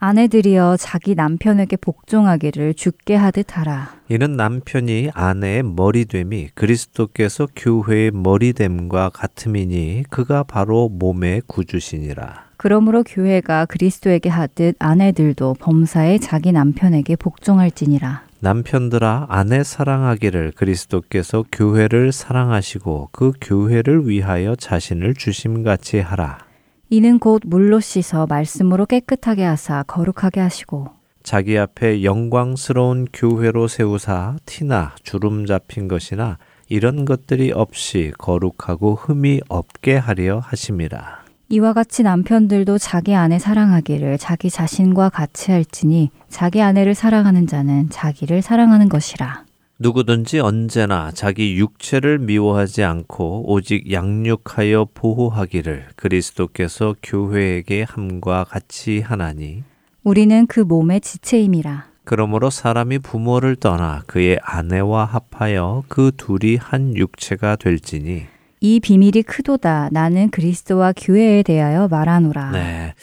아내들이여 0.00 0.76
자기 0.78 1.14
남편에게 1.16 1.76
복종하기를 1.76 2.74
죽게 2.74 3.16
하듯 3.16 3.56
하라. 3.56 3.90
이는 4.08 4.36
남편이 4.36 5.10
아내의 5.12 5.64
머리됨이 5.64 6.50
그리스도께서 6.54 7.48
교회의 7.56 8.12
머리됨과 8.12 9.10
같음이니 9.10 10.04
그가 10.08 10.44
바로 10.44 10.88
몸의 10.88 11.42
구주시니라. 11.48 12.46
그러므로 12.56 13.02
교회가 13.02 13.66
그리스도에게 13.66 14.28
하듯 14.28 14.76
아내들도 14.78 15.54
범사에 15.60 16.18
자기 16.18 16.52
남편에게 16.52 17.16
복종할지니라. 17.16 18.22
남편들아 18.40 19.26
아내 19.28 19.64
사랑하기를 19.64 20.52
그리스도께서 20.52 21.44
교회를 21.50 22.12
사랑하시고 22.12 23.08
그 23.10 23.32
교회를 23.40 24.08
위하여 24.08 24.54
자신을 24.54 25.14
주심같이 25.14 25.98
하라. 25.98 26.47
이는 26.90 27.18
곧 27.18 27.42
물로 27.44 27.80
씻어 27.80 28.26
말씀으로 28.26 28.86
깨끗하게 28.86 29.44
하사 29.44 29.82
거룩하게 29.82 30.40
하시고 30.40 30.88
자기 31.22 31.58
앞에 31.58 32.04
영광스러운 32.04 33.06
교회로 33.12 33.68
세우사 33.68 34.36
티나 34.46 34.94
주름 35.02 35.44
잡힌 35.44 35.86
것이나 35.86 36.38
이런 36.68 37.04
것들이 37.04 37.52
없이 37.52 38.12
거룩하고 38.16 38.94
흠이 38.94 39.40
없게 39.48 39.96
하려 39.96 40.38
하심이라. 40.38 41.24
이와 41.50 41.72
같이 41.72 42.02
남편들도 42.02 42.78
자기 42.78 43.14
아내 43.14 43.38
사랑하기를 43.38 44.18
자기 44.18 44.50
자신과 44.50 45.08
같이 45.08 45.50
할지니 45.50 46.10
자기 46.28 46.60
아내를 46.60 46.94
사랑하는 46.94 47.46
자는 47.46 47.88
자기를 47.90 48.42
사랑하는 48.42 48.88
것이라. 48.88 49.47
누구든지 49.80 50.40
언제나 50.40 51.12
자기 51.12 51.56
육체를 51.56 52.18
미워하지 52.18 52.82
않고 52.82 53.44
오직 53.46 53.92
양육하여 53.92 54.88
보호하기를 54.92 55.86
그리스도께서 55.94 56.96
교회에게 57.00 57.84
함과 57.88 58.42
같이 58.42 59.00
하나니 59.00 59.62
우리는 60.02 60.46
그 60.48 60.60
몸의 60.60 61.00
지체임이라. 61.00 61.86
그러므로 62.02 62.50
사람이 62.50 62.98
부모를 62.98 63.54
떠나 63.54 64.02
그의 64.06 64.40
아내와 64.42 65.04
합하여 65.04 65.84
그 65.86 66.10
둘이 66.16 66.56
한 66.56 66.96
육체가 66.96 67.56
될지니 67.56 68.22
이 68.60 68.80
비밀이 68.80 69.22
크도다. 69.22 69.90
나는 69.92 70.30
그리스도와 70.30 70.92
교회에 70.96 71.44
대하여 71.44 71.86
말하노라. 71.86 72.50
네. 72.50 72.94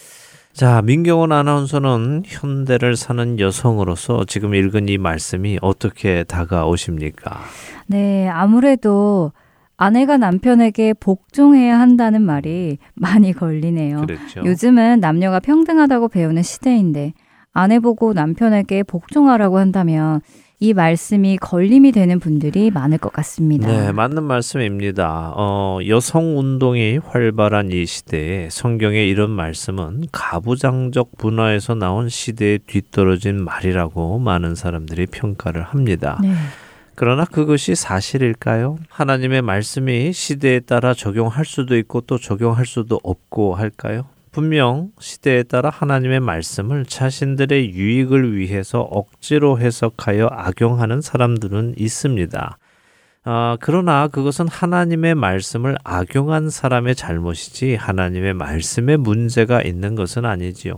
자, 0.55 0.81
민경원 0.81 1.33
아나운서는 1.33 2.23
현대를 2.25 2.95
사는 2.95 3.41
여성으로서 3.41 4.23
지금 4.23 4.55
읽은 4.55 4.87
이 4.87 4.97
말씀이 4.97 5.59
어떻게 5.61 6.23
다가오십니까? 6.23 7.41
네, 7.87 8.29
아무래도 8.29 9.33
아내가 9.75 10.15
남편에게 10.15 10.93
복종해야 10.93 11.77
한다는 11.77 12.21
말이 12.21 12.77
많이 12.93 13.33
걸리네요. 13.33 14.05
그렇죠. 14.05 14.45
요즘은 14.45 15.01
남녀가 15.01 15.41
평등하다고 15.41 16.07
배우는 16.07 16.41
시대인데 16.41 17.11
아내 17.51 17.79
보고 17.79 18.13
남편에게 18.13 18.83
복종하라고 18.83 19.57
한다면 19.57 20.21
이 20.59 20.73
말씀이 20.73 21.37
걸림이 21.37 21.91
되는 21.91 22.19
분들이 22.19 22.71
많을 22.71 22.97
것 22.97 23.11
같습니다. 23.13 23.67
네, 23.67 23.91
맞는 23.91 24.23
말씀입니다. 24.23 25.33
어, 25.35 25.79
여성 25.87 26.37
운동이 26.39 26.97
활발한 26.97 27.71
이 27.71 27.85
시대에 27.85 28.49
성경의 28.49 29.09
이런 29.09 29.31
말씀은 29.31 30.05
가부장적 30.11 31.11
문화에서 31.17 31.75
나온 31.75 32.07
시대에 32.07 32.57
뒤떨어진 32.59 33.43
말이라고 33.43 34.19
많은 34.19 34.55
사람들이 34.55 35.07
평가를 35.07 35.63
합니다. 35.63 36.19
네. 36.21 36.33
그러나 36.95 37.25
그것이 37.25 37.75
사실일까요? 37.75 38.77
하나님의 38.87 39.41
말씀이 39.41 40.13
시대에 40.13 40.61
따라 40.61 40.93
적용할 40.93 41.43
수도 41.43 41.75
있고 41.77 41.99
또 42.01 42.17
적용할 42.17 42.65
수도 42.65 42.99
없고 43.03 43.55
할까요? 43.55 44.05
분명 44.35 44.91
시대에 44.99 45.43
따라 45.43 45.69
하나님의 45.69 46.19
말씀을 46.19 46.83
자신들의 46.83 47.73
유익을 47.73 48.35
위해서 48.35 48.81
억지로 48.81 49.57
해석하여 49.59 50.27
악용하는 50.29 50.99
사람들은 50.99 51.75
있습니다. 51.77 52.57
아, 53.23 53.57
그러나 53.61 54.09
그것은 54.09 54.49
하나님의 54.49 55.15
말씀을 55.15 55.77
악용한 55.85 56.49
사람의 56.49 56.95
잘못이지 56.95 57.75
하나님의 57.75 58.33
말씀에 58.33 58.97
문제가 58.97 59.61
있는 59.61 59.95
것은 59.95 60.25
아니지요. 60.25 60.75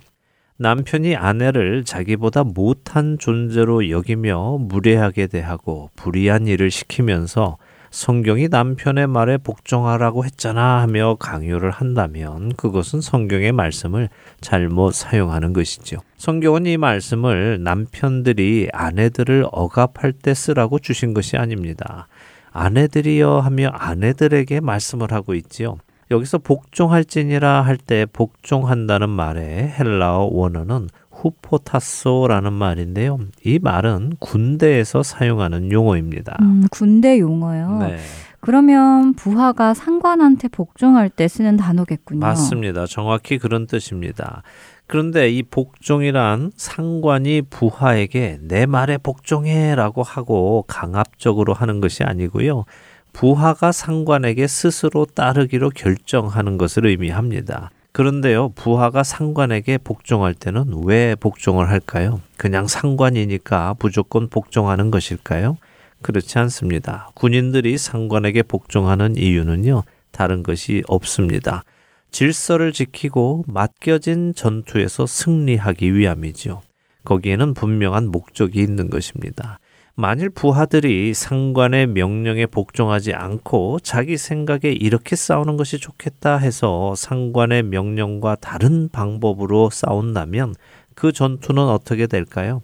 남편이 0.57 1.15
아내를 1.15 1.83
자기보다 1.83 2.43
못한 2.43 3.17
존재로 3.17 3.89
여기며 3.89 4.59
무례하게 4.59 5.25
대하고 5.25 5.89
불의한 5.95 6.45
일을 6.45 6.69
시키면서 6.69 7.57
성경이 7.91 8.49
남편의 8.49 9.07
말에 9.07 9.37
복종하라고 9.37 10.25
했잖아 10.25 10.81
하며 10.81 11.15
강요를 11.19 11.71
한다면 11.71 12.53
그것은 12.53 13.01
성경의 13.01 13.51
말씀을 13.51 14.09
잘못 14.41 14.93
사용하는 14.93 15.53
것이죠. 15.53 15.97
성경은 16.17 16.65
이 16.65 16.77
말씀을 16.77 17.63
남편들이 17.63 18.69
아내들을 18.73 19.47
억압할 19.51 20.13
때 20.13 20.33
쓰라고 20.33 20.79
주신 20.79 21.13
것이 21.13 21.37
아닙니다. 21.37 22.07
아내들이여 22.51 23.39
하며 23.39 23.69
아내들에게 23.69 24.59
말씀을 24.59 25.11
하고 25.11 25.33
있지요. 25.35 25.77
여기서 26.09 26.37
복종할지니라 26.37 27.61
할 27.61 27.77
때 27.77 28.05
복종한다는 28.11 29.09
말의 29.09 29.73
헬라어 29.77 30.29
원어는 30.31 30.89
후포타소라는 31.21 32.53
말인데요. 32.53 33.19
이 33.43 33.59
말은 33.59 34.13
군대에서 34.19 35.03
사용하는 35.03 35.71
용어입니다. 35.71 36.37
음, 36.41 36.65
군대 36.69 37.19
용어요. 37.19 37.79
네, 37.79 37.97
그러면 38.39 39.13
부하가 39.13 39.73
상관한테 39.73 40.47
복종할 40.47 41.09
때 41.09 41.27
쓰는 41.27 41.57
단어겠군요. 41.57 42.19
맞습니다. 42.19 42.85
정확히 42.85 43.37
그런 43.37 43.67
뜻입니다. 43.67 44.43
그런데 44.85 45.29
이 45.29 45.43
복종이란 45.43 46.51
상관이 46.55 47.41
부하에게 47.49 48.39
내 48.41 48.65
말에 48.65 48.97
복종해라고 48.97 50.03
하고 50.03 50.63
강압적으로 50.67 51.53
하는 51.53 51.81
것이 51.81 52.03
아니고요. 52.03 52.63
부하가 53.11 53.71
상관에게 53.71 54.47
스스로 54.47 55.05
따르기로 55.05 55.71
결정하는 55.71 56.57
것을 56.57 56.85
의미합니다. 56.85 57.71
그런데요, 57.97 58.49
부하가 58.49 59.01
상관에게 59.01 59.79
복종할 59.79 60.35
때는 60.35 60.83
왜 60.85 61.15
복종을 61.15 61.71
할까요? 61.71 62.21
그냥 62.37 62.67
상관이니까 62.67 63.73
무조건 63.79 64.29
복종하는 64.29 64.91
것일까요? 64.91 65.57
그렇지 66.03 66.37
않습니다. 66.37 67.09
군인들이 67.15 67.79
상관에게 67.79 68.43
복종하는 68.43 69.15
이유는요, 69.17 69.81
다른 70.11 70.43
것이 70.43 70.83
없습니다. 70.87 71.63
질서를 72.11 72.71
지키고 72.71 73.45
맡겨진 73.47 74.35
전투에서 74.35 75.07
승리하기 75.07 75.95
위함이죠. 75.95 76.61
거기에는 77.03 77.55
분명한 77.55 78.09
목적이 78.09 78.61
있는 78.61 78.91
것입니다. 78.91 79.57
만일 79.99 80.29
부하들이 80.29 81.15
상관의 81.15 81.87
명령에 81.87 82.45
복종하지 82.45 83.13
않고 83.13 83.79
자기 83.79 84.15
생각에 84.15 84.71
이렇게 84.71 85.15
싸우는 85.15 85.57
것이 85.57 85.79
좋겠다 85.79 86.37
해서 86.37 86.93
상관의 86.95 87.63
명령과 87.63 88.35
다른 88.35 88.89
방법으로 88.89 89.71
싸운다면 89.71 90.53
그 90.93 91.11
전투는 91.11 91.63
어떻게 91.63 92.05
될까요? 92.05 92.61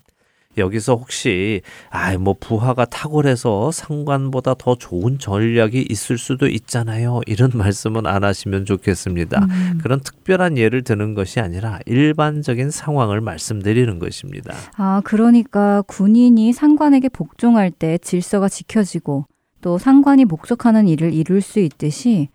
여기서 0.57 0.95
혹시 0.95 1.61
아 1.89 2.13
뭐 2.23 2.35
부하가 2.39 2.85
탁월해서 2.85 3.71
상관보다 3.71 4.53
더 4.57 4.75
좋은 4.75 5.19
전략이 5.19 5.87
있을 5.89 6.17
수도 6.17 6.47
있잖아요. 6.47 7.21
이런 7.27 7.51
말씀은 7.55 8.05
안 8.05 8.23
하시면 8.23 8.65
좋겠습니다. 8.65 9.43
음. 9.43 9.79
그런 9.81 9.99
특별한 9.99 10.57
예를 10.57 10.83
드는 10.83 11.13
것이 11.13 11.39
아니라 11.39 11.79
일반적인 11.85 12.71
상황을 12.71 13.21
말씀드리는 13.21 13.99
것입니다. 13.99 14.53
아, 14.77 15.01
그러니까 15.03 15.81
군인이 15.87 16.53
상관에게 16.53 17.09
복종할 17.09 17.71
때 17.71 17.97
질서가 17.97 18.47
지켜지고 18.49 19.25
또 19.61 19.77
상관이 19.77 20.25
목적하는 20.25 20.87
일을 20.87 21.13
이룰 21.13 21.41
수 21.41 21.59
있듯이 21.59 22.29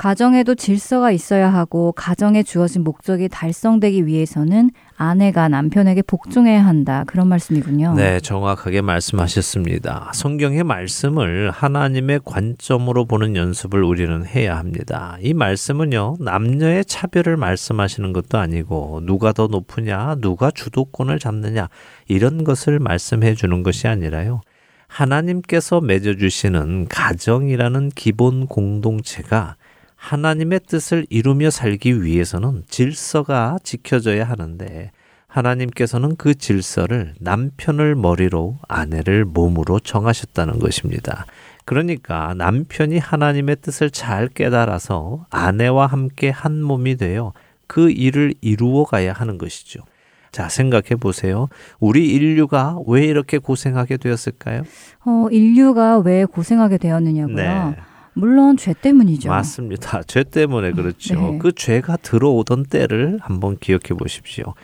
가정에도 0.00 0.54
질서가 0.54 1.10
있어야 1.10 1.52
하고 1.52 1.92
가정에 1.92 2.42
주어진 2.42 2.84
목적이 2.84 3.28
달성되기 3.28 4.06
위해서는 4.06 4.70
아내가 4.96 5.48
남편에게 5.48 6.00
복종해야 6.00 6.64
한다. 6.64 7.04
그런 7.06 7.28
말씀이군요. 7.28 7.92
네, 7.96 8.18
정확하게 8.18 8.80
말씀하셨습니다. 8.80 10.12
성경의 10.14 10.64
말씀을 10.64 11.50
하나님의 11.50 12.20
관점으로 12.24 13.04
보는 13.04 13.36
연습을 13.36 13.82
우리는 13.84 14.24
해야 14.24 14.56
합니다. 14.56 15.18
이 15.20 15.34
말씀은요, 15.34 16.16
남녀의 16.18 16.86
차별을 16.86 17.36
말씀하시는 17.36 18.14
것도 18.14 18.38
아니고 18.38 19.02
누가 19.04 19.34
더 19.34 19.48
높으냐, 19.48 20.14
누가 20.22 20.50
주도권을 20.50 21.18
잡느냐 21.18 21.68
이런 22.08 22.44
것을 22.44 22.78
말씀해 22.78 23.34
주는 23.34 23.62
것이 23.62 23.86
아니라요. 23.86 24.40
하나님께서 24.86 25.82
맺어주시는 25.82 26.88
가정이라는 26.88 27.90
기본 27.94 28.46
공동체가 28.46 29.56
하나님의 30.00 30.60
뜻을 30.66 31.06
이루며 31.10 31.50
살기 31.50 32.02
위해서는 32.02 32.64
질서가 32.68 33.58
지켜져야 33.62 34.24
하는데 34.24 34.90
하나님께서는 35.26 36.16
그 36.16 36.34
질서를 36.34 37.14
남편을 37.20 37.94
머리로 37.94 38.58
아내를 38.66 39.26
몸으로 39.26 39.78
정하셨다는 39.78 40.58
것입니다. 40.58 41.26
그러니까 41.66 42.34
남편이 42.34 42.98
하나님의 42.98 43.56
뜻을 43.60 43.90
잘 43.90 44.26
깨달아서 44.26 45.26
아내와 45.30 45.86
함께 45.86 46.30
한 46.30 46.62
몸이 46.62 46.96
되어 46.96 47.32
그 47.68 47.90
일을 47.90 48.34
이루어 48.40 48.84
가야 48.84 49.12
하는 49.12 49.38
것이죠. 49.38 49.80
자, 50.32 50.48
생각해 50.48 50.96
보세요. 50.98 51.48
우리 51.78 52.08
인류가 52.08 52.78
왜 52.86 53.04
이렇게 53.04 53.38
고생하게 53.38 53.98
되었을까요? 53.98 54.62
어, 55.04 55.28
인류가 55.30 55.98
왜 55.98 56.24
고생하게 56.24 56.78
되었느냐고요? 56.78 57.36
네. 57.36 57.76
물론 58.14 58.56
죄 58.56 58.74
때문이죠. 58.74 59.28
맞습니다. 59.28 60.02
죄 60.08 60.24
때문에 60.24 60.72
그렇죠. 60.72 61.14
네. 61.14 61.38
그 61.38 61.52
죄가 61.52 61.96
들어오던 61.96 62.64
때를 62.64 63.18
한번 63.22 63.56
기억해 63.58 63.96
보십시오. 63.96 64.54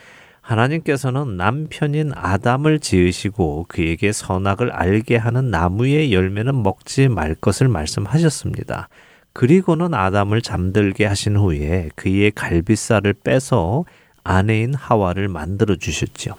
하나님께서는 0.41 1.37
남편인 1.37 2.13
아담을 2.15 2.79
지으시고 2.79 3.67
그에게 3.69 4.13
선악을 4.13 4.71
알게 4.71 5.17
하는 5.17 5.51
나무의 5.51 6.13
열매는 6.13 6.63
먹지 6.63 7.09
말 7.09 7.35
것을 7.35 7.67
말씀하셨습니다. 7.69 8.89
그리고는 9.33 9.93
아담을 9.93 10.41
잠들게 10.43 11.05
하신 11.05 11.37
후에 11.37 11.91
그의 11.97 12.31
갈비살을 12.31 13.15
빼서 13.25 13.85
아내인 14.23 14.73
하와를 14.75 15.29
만들어 15.29 15.77
주셨죠. 15.77 16.37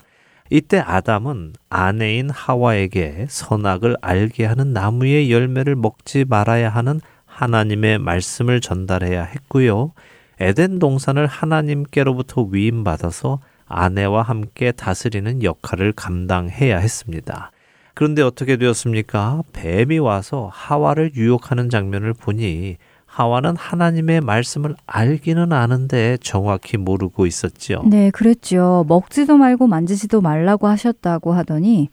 이때 0.50 0.80
아담은 0.80 1.54
아내인 1.70 2.30
하와에게 2.30 3.26
선악을 3.30 3.98
알게 4.02 4.46
하는 4.46 4.74
나무의 4.74 5.32
열매를 5.32 5.76
먹지 5.76 6.26
말아야 6.26 6.70
하는 6.70 7.02
하나님의 7.26 8.00
말씀을 8.00 8.62
전달해야 8.62 9.24
했고요. 9.24 9.92
에덴 10.40 10.80
동산을 10.80 11.28
하나님께로부터 11.28 12.44
위임받아서 12.50 13.40
아내와 13.68 14.22
함께 14.22 14.72
다스리는 14.72 15.44
역할을 15.44 15.92
감당해야 15.94 16.78
했습니다. 16.78 17.52
그런데 17.94 18.22
어떻게 18.22 18.58
되었습니까? 18.58 19.42
뱀이 19.54 19.98
와서 20.00 20.50
하와를 20.54 21.12
유혹하는 21.16 21.70
장면을 21.70 22.14
보니 22.14 22.78
하와는 23.18 23.56
하나님의 23.58 24.22
말씀을 24.22 24.76
알기는 24.86 25.52
아는데 25.52 26.18
정확히 26.22 26.78
모르고 26.78 27.26
있었지요. 27.26 27.82
네, 27.84 28.12
그랬죠. 28.12 28.86
먹지도 28.88 29.38
말고 29.38 29.66
만지지도 29.66 30.22
말라고 30.22 30.68
하셨다고 30.68 31.34
하더니 31.34 31.90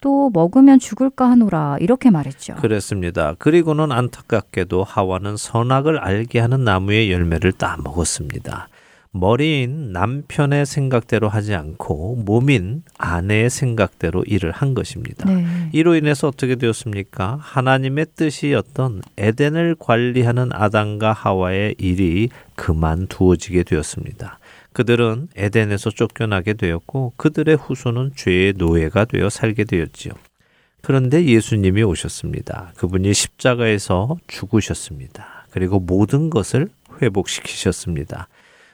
또 0.00 0.30
먹으면 0.32 0.78
죽을까 0.78 1.28
하노라 1.28 1.78
이렇게 1.80 2.10
말했죠. 2.10 2.54
그랬습니다. 2.54 3.34
그리고는 3.40 3.90
안타깝게도 3.90 4.84
하와는 4.84 5.36
선악을 5.36 5.98
알게 5.98 6.38
하는 6.38 6.62
나무의 6.62 7.10
열매를 7.10 7.50
따 7.50 7.76
먹었습니다. 7.82 8.68
머리인 9.12 9.92
남편의 9.92 10.66
생각대로 10.66 11.28
하지 11.28 11.54
않고 11.54 12.22
몸인 12.24 12.84
아내의 12.96 13.50
생각대로 13.50 14.22
일을 14.24 14.52
한 14.52 14.74
것입니다. 14.74 15.28
네. 15.28 15.68
이로 15.72 15.96
인해서 15.96 16.28
어떻게 16.28 16.54
되었습니까? 16.54 17.38
하나님의 17.40 18.06
뜻이었던 18.14 19.02
에덴을 19.16 19.76
관리하는 19.80 20.50
아담과 20.52 21.12
하와의 21.12 21.74
일이 21.78 22.28
그만두어지게 22.54 23.64
되었습니다. 23.64 24.38
그들은 24.72 25.28
에덴에서 25.34 25.90
쫓겨나게 25.90 26.54
되었고 26.54 27.14
그들의 27.16 27.56
후손은 27.56 28.12
죄의 28.14 28.54
노예가 28.56 29.06
되어 29.06 29.28
살게 29.28 29.64
되었지요. 29.64 30.12
그런데 30.82 31.24
예수님이 31.24 31.82
오셨습니다. 31.82 32.72
그분이 32.76 33.12
십자가에서 33.12 34.16
죽으셨습니다. 34.28 35.46
그리고 35.50 35.80
모든 35.80 36.30
것을 36.30 36.68
회복시키셨습니다. 37.02 38.28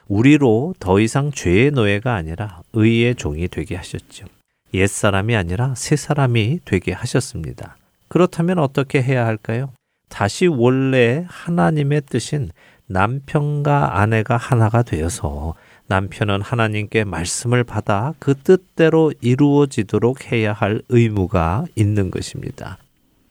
우리로 0.07 0.73
더 0.79 0.99
이상 0.99 1.31
죄의 1.31 1.71
노예가 1.71 2.15
아니라 2.15 2.61
의의 2.73 3.15
종이 3.15 3.47
되게 3.47 3.75
하셨죠. 3.75 4.25
옛 4.73 4.87
사람이 4.87 5.35
아니라 5.35 5.73
새 5.75 5.95
사람이 5.95 6.61
되게 6.65 6.91
하셨습니다. 6.93 7.77
그렇다면 8.07 8.59
어떻게 8.59 9.01
해야 9.01 9.25
할까요? 9.25 9.71
다시 10.09 10.47
원래 10.47 11.25
하나님의 11.27 12.01
뜻인 12.09 12.49
남편과 12.87 13.99
아내가 13.99 14.37
하나가 14.37 14.81
되어서 14.81 15.55
남편은 15.87 16.41
하나님께 16.41 17.03
말씀을 17.03 17.63
받아 17.63 18.13
그 18.19 18.35
뜻대로 18.35 19.13
이루어지도록 19.21 20.31
해야 20.31 20.53
할 20.53 20.81
의무가 20.89 21.65
있는 21.75 22.11
것입니다. 22.11 22.77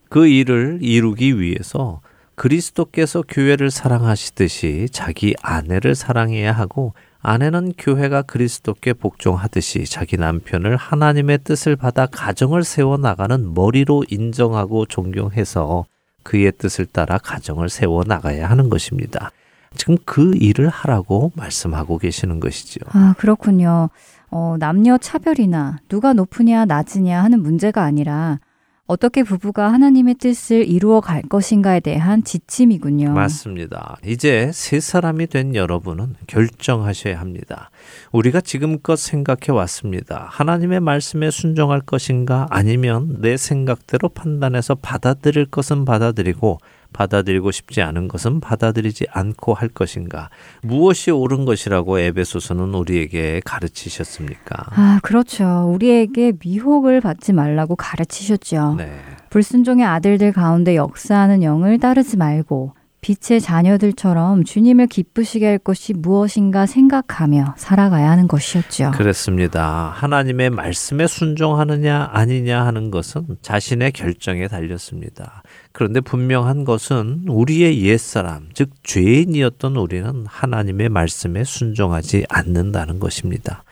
그 0.09 0.27
일을 0.27 0.79
이루기 0.81 1.39
위해서 1.41 2.01
그리스도께서 2.37 3.22
교회를 3.26 3.70
사랑하시듯이 3.70 4.89
자기 4.93 5.34
아내를 5.43 5.95
사랑해야 5.95 6.53
하고 6.53 6.93
아내는 7.20 7.72
교회가 7.76 8.22
그리스도께 8.22 8.93
복종하듯이 8.93 9.84
자기 9.87 10.16
남편을 10.16 10.76
하나님의 10.76 11.39
뜻을 11.43 11.74
받아 11.74 12.07
가정을 12.07 12.62
세워 12.62 12.99
나가는 12.99 13.53
머리로 13.55 14.05
인정하고 14.09 14.87
존경해서 14.87 15.87
그의 16.22 16.53
뜻을 16.57 16.87
따라 16.87 17.18
가정을 17.18 17.68
세워 17.68 18.05
나가야 18.07 18.49
하는 18.49 18.68
것입니다. 18.68 19.30
지금 19.74 19.97
그 20.05 20.32
일을 20.37 20.68
하라고 20.68 21.32
말씀하고 21.34 21.99
계시는 21.99 22.39
것이죠. 22.41 22.80
아, 22.91 23.14
그렇군요. 23.18 23.91
어, 24.30 24.57
남녀 24.59 24.99
차별이나 24.99 25.78
누가 25.89 26.12
높으냐 26.12 26.64
낮으냐 26.64 27.22
하는 27.22 27.43
문제가 27.43 27.82
아니라 27.82 28.41
어떻게 28.87 29.24
부부가 29.24 29.72
하나님의 29.72 30.14
뜻을 30.14 30.66
이루어 30.68 31.01
갈 31.01 31.22
것인가에 31.22 31.80
대한 31.80 32.22
지침이군요. 32.22 33.12
맞습니다. 33.12 33.97
이제 34.05 34.51
세 34.53 34.78
사람이 34.78 35.26
된 35.26 35.57
여러분은 35.57 36.14
결정하셔야 36.28 37.18
합니다. 37.18 37.70
우리가 38.12 38.41
지금껏 38.41 38.97
생각해 38.97 39.51
왔습니다. 39.51 40.28
하나님의 40.30 40.80
말씀에 40.80 41.32
순종할 41.32 41.80
것인가 41.80 42.47
아니면 42.51 43.16
내 43.20 43.37
생각대로 43.37 44.09
판단해서 44.09 44.76
받아들일 44.76 45.47
것은 45.47 45.84
받아들이고 45.84 46.59
받아들이고 46.97 47.51
싶지 47.51 47.82
않은 47.82 48.09
것은 48.09 48.40
받아들이지 48.40 49.07
않고 49.12 49.53
할 49.53 49.68
것인가? 49.68 50.30
무엇이 50.62 51.11
옳은 51.11 51.44
것이라고 51.44 51.99
에베소서는 51.99 52.74
우리에게 52.74 53.42
가르치셨습니까? 53.44 54.57
아, 54.70 55.01
그렇죠. 55.03 55.70
우리에게 55.74 56.32
미혹을 56.42 57.03
받지 57.03 57.34
말라고 57.34 57.76
가르치셨죠. 57.76 58.76
네. 58.78 58.90
불순종의 59.28 59.84
아들들 59.84 60.32
가운데 60.32 60.74
역사하는 60.74 61.42
영을 61.42 61.78
따르지 61.78 62.16
말고 62.16 62.72
빛의 63.07 63.40
자녀들처럼 63.40 64.42
주님을 64.42 64.88
기쁘시게 64.88 65.47
할 65.47 65.59
것이 65.59 65.92
무엇인가 65.92 66.66
생각하며 66.66 67.55
살아가야 67.57 68.11
하는 68.11 68.26
것이었죠. 68.26 68.90
그렇습니다. 68.97 69.92
하나님의 69.94 70.51
말씀에 70.51 71.07
순종하느냐 71.07 72.11
아니냐 72.12 72.66
하는 72.66 72.90
것은 72.90 73.36
자신의 73.42 73.92
결정에 73.92 74.49
달렸습니다. 74.49 75.44
그런데 75.77 76.01
분명한 76.01 76.64
것은 76.64 77.24
우리의 77.29 77.83
옛사람, 77.83 78.49
즉 78.55 78.70
죄인이었던 78.83 79.77
우리는 79.77 80.24
하나님의 80.27 80.89
말씀에 80.89 81.45
순종하지 81.45 82.24
않는다는 82.31 82.99
것입니다. 82.99 83.62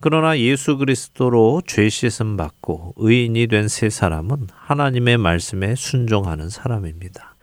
그러나 0.00 0.38
예수 0.38 0.78
그리스도로 0.78 1.60
죄 1.66 1.90
씻음 1.90 2.38
받고 2.38 2.94
의인이 2.96 3.46
된 3.48 3.68
세 3.68 3.90
사람은 3.90 4.46
하나님의 4.54 5.18
말씀에 5.18 5.74
순종하는 5.74 6.48
사람입니다. 6.48 7.36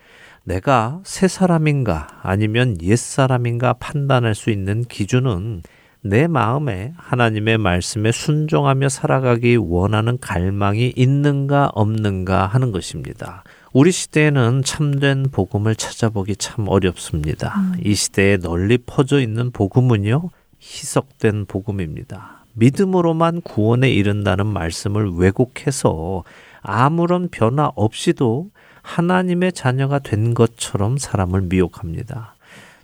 내가 0.44 1.00
새 1.04 1.28
사람인가 1.28 2.08
아니면 2.24 2.76
옛 2.82 2.96
사람인가 2.96 3.74
판단할 3.74 4.34
수 4.34 4.50
있는 4.50 4.84
기준은 4.84 5.62
내 6.02 6.26
마음에 6.26 6.94
하나님의 6.98 7.60
말씀에 7.60 8.12
순종하며 8.12 8.90
살아가기 8.90 9.58
원하는 9.58 10.18
갈망이 10.20 10.92
있는가 10.96 11.70
없는가 11.76 12.48
하는 12.48 12.72
것입니다. 12.72 13.44
우리 13.80 13.92
시대에는 13.92 14.64
참된 14.64 15.28
복음을 15.32 15.76
찾아보기 15.76 16.38
참 16.38 16.68
어렵습니다. 16.68 17.54
음. 17.60 17.74
이 17.86 17.94
시대에 17.94 18.38
널리 18.38 18.80
퍼져 18.80 19.22
있는 19.22 19.52
복음은요, 19.52 20.32
희석된 20.60 21.46
복음입니다. 21.46 22.44
믿음으로만 22.54 23.42
구원에 23.42 23.92
이른다는 23.92 24.48
말씀을 24.48 25.12
왜곡해서 25.12 26.24
아무런 26.62 27.30
변화 27.30 27.72
없이도 27.76 28.50
하나님의 28.82 29.54
자녀가 29.54 30.00
된 30.00 30.34
것처럼 30.34 30.98
사람을 30.98 31.42
미혹합니다. 31.42 32.36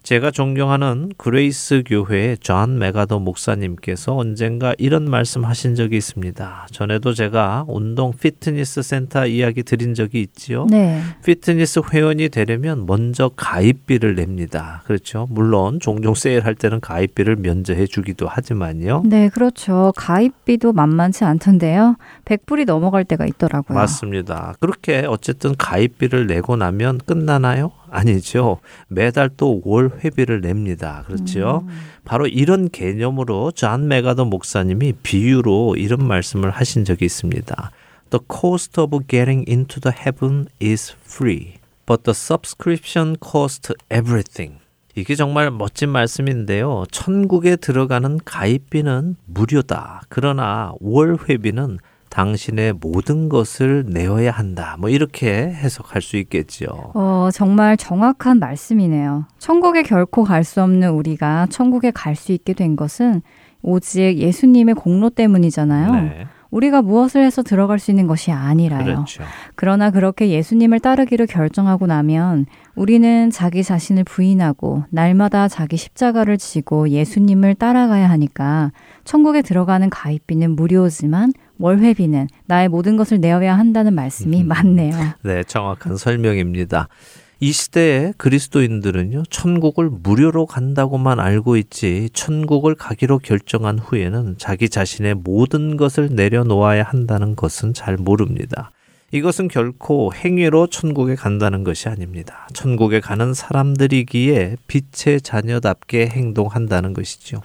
제가 0.03 0.31
존경하는 0.31 1.13
그레이스 1.15 1.81
교회의 1.85 2.37
존 2.39 2.77
맥아더 2.77 3.19
목사님께서 3.19 4.17
언젠가 4.17 4.75
이런 4.77 5.09
말씀 5.09 5.45
하신 5.45 5.75
적이 5.75 5.95
있습니다. 5.95 6.67
전에도 6.71 7.13
제가 7.13 7.63
운동 7.69 8.11
피트니스 8.11 8.81
센터 8.81 9.25
이야기 9.25 9.63
드린 9.63 9.93
적이 9.93 10.19
있지요. 10.19 10.67
네. 10.69 11.01
피트니스 11.23 11.83
회원이 11.93 12.27
되려면 12.29 12.85
먼저 12.85 13.29
가입비를 13.29 14.15
냅니다. 14.15 14.81
그렇죠. 14.85 15.25
물론 15.29 15.79
종종 15.79 16.15
세일할 16.15 16.55
때는 16.55 16.81
가입비를 16.81 17.37
면제해 17.37 17.87
주기도 17.87 18.27
하지만요. 18.27 19.03
네, 19.05 19.29
그렇죠. 19.29 19.93
가입비도 19.95 20.73
만만치 20.73 21.23
않던데요. 21.23 21.95
100불이 22.25 22.65
넘어갈 22.65 23.05
때가 23.05 23.25
있더라고요. 23.25 23.77
맞습니다. 23.77 24.55
그렇게 24.59 25.05
어쨌든 25.07 25.55
가입비를 25.55 26.27
내고 26.27 26.57
나면 26.57 26.97
끝나나요? 27.05 27.71
아니죠. 27.93 28.59
매달 28.87 29.29
또 29.29 29.61
월 29.63 29.91
회비를 30.03 30.41
냅니다. 30.41 31.03
그렇죠. 31.05 31.63
음. 31.67 31.69
바로 32.05 32.27
이런 32.27 32.69
개념으로 32.69 33.51
존 33.51 33.87
맥아더 33.87 34.25
목사님이 34.25 34.93
비유로 35.03 35.75
이런 35.77 36.05
말씀을 36.07 36.49
하신 36.49 36.85
적이 36.85 37.05
있습니다. 37.05 37.71
The 38.09 38.21
cost 38.31 38.79
of 38.79 38.99
getting 39.07 39.49
into 39.49 39.79
the 39.79 39.95
heaven 39.95 40.47
is 40.61 40.93
free, 41.05 41.55
but 41.85 42.03
the 42.03 42.13
subscription 42.15 43.15
cost 43.23 43.73
everything. 43.91 44.59
이게 44.95 45.15
정말 45.15 45.49
멋진 45.49 45.89
말씀인데요. 45.89 46.83
천국에 46.91 47.55
들어가는 47.55 48.19
가입비는 48.25 49.15
무료다. 49.25 50.03
그러나 50.09 50.73
월 50.79 51.17
회비는 51.27 51.79
당신의 52.13 52.73
모든 52.79 53.27
것을 53.27 53.85
내어야 53.87 54.29
한다. 54.29 54.75
뭐 54.79 54.87
이렇게 54.89 55.33
해석할 55.33 56.03
수 56.03 56.15
있겠죠. 56.17 56.91
어, 56.93 57.29
정말 57.33 57.75
정확한 57.75 58.37
말씀이네요. 58.37 59.25
천국에 59.39 59.81
결코 59.81 60.23
갈 60.23 60.43
수 60.43 60.61
없는 60.61 60.91
우리가 60.91 61.47
천국에 61.49 61.89
갈 61.89 62.15
수 62.15 62.31
있게 62.33 62.53
된 62.53 62.75
것은 62.75 63.23
오직 63.63 64.17
예수님의 64.19 64.75
공로 64.75 65.09
때문이잖아요. 65.09 65.91
네. 65.93 66.27
우리가 66.51 66.83
무엇을 66.83 67.23
해서 67.23 67.41
들어갈 67.41 67.79
수 67.79 67.89
있는 67.89 68.05
것이 68.05 68.31
아니라요. 68.31 68.83
그렇죠. 68.83 69.23
그러나 69.55 69.89
그렇게 69.89 70.29
예수님을 70.29 70.81
따르기를 70.81 71.25
결정하고 71.25 71.87
나면 71.87 72.45
우리는 72.75 73.31
자기 73.31 73.63
자신을 73.63 74.03
부인하고 74.03 74.83
날마다 74.91 75.47
자기 75.47 75.77
십자가를 75.77 76.37
지고 76.37 76.89
예수님을 76.89 77.55
따라가야 77.55 78.07
하니까 78.07 78.71
천국에 79.03 79.41
들어가는 79.41 79.89
가입비는 79.89 80.55
무료지만 80.55 81.31
월회비는 81.63 82.27
나의 82.45 82.67
모든 82.67 82.97
것을 82.97 83.21
내어야 83.21 83.57
한다는 83.57 83.93
말씀이 83.93 84.41
음. 84.41 84.47
맞네요. 84.49 84.91
네, 85.23 85.43
정확한 85.45 85.95
설명입니다. 85.95 86.89
이 87.39 87.53
시대에 87.53 88.11
그리스도인들은요, 88.17 89.23
천국을 89.29 89.89
무료로 89.89 90.45
간다고만 90.45 91.21
알고 91.21 91.55
있지, 91.55 92.09
천국을 92.11 92.75
가기로 92.75 93.19
결정한 93.19 93.79
후에는 93.79 94.35
자기 94.37 94.67
자신의 94.67 95.15
모든 95.15 95.77
것을 95.77 96.09
내려놓아야 96.11 96.83
한다는 96.83 97.37
것은 97.37 97.73
잘 97.73 97.95
모릅니다. 97.95 98.71
이것은 99.11 99.47
결코 99.47 100.11
행위로 100.13 100.67
천국에 100.67 101.15
간다는 101.15 101.63
것이 101.63 101.87
아닙니다. 101.87 102.45
천국에 102.53 102.99
가는 102.99 103.33
사람들이기에 103.33 104.57
빛의 104.67 105.21
자녀답게 105.21 106.07
행동한다는 106.07 106.93
것이죠. 106.93 107.41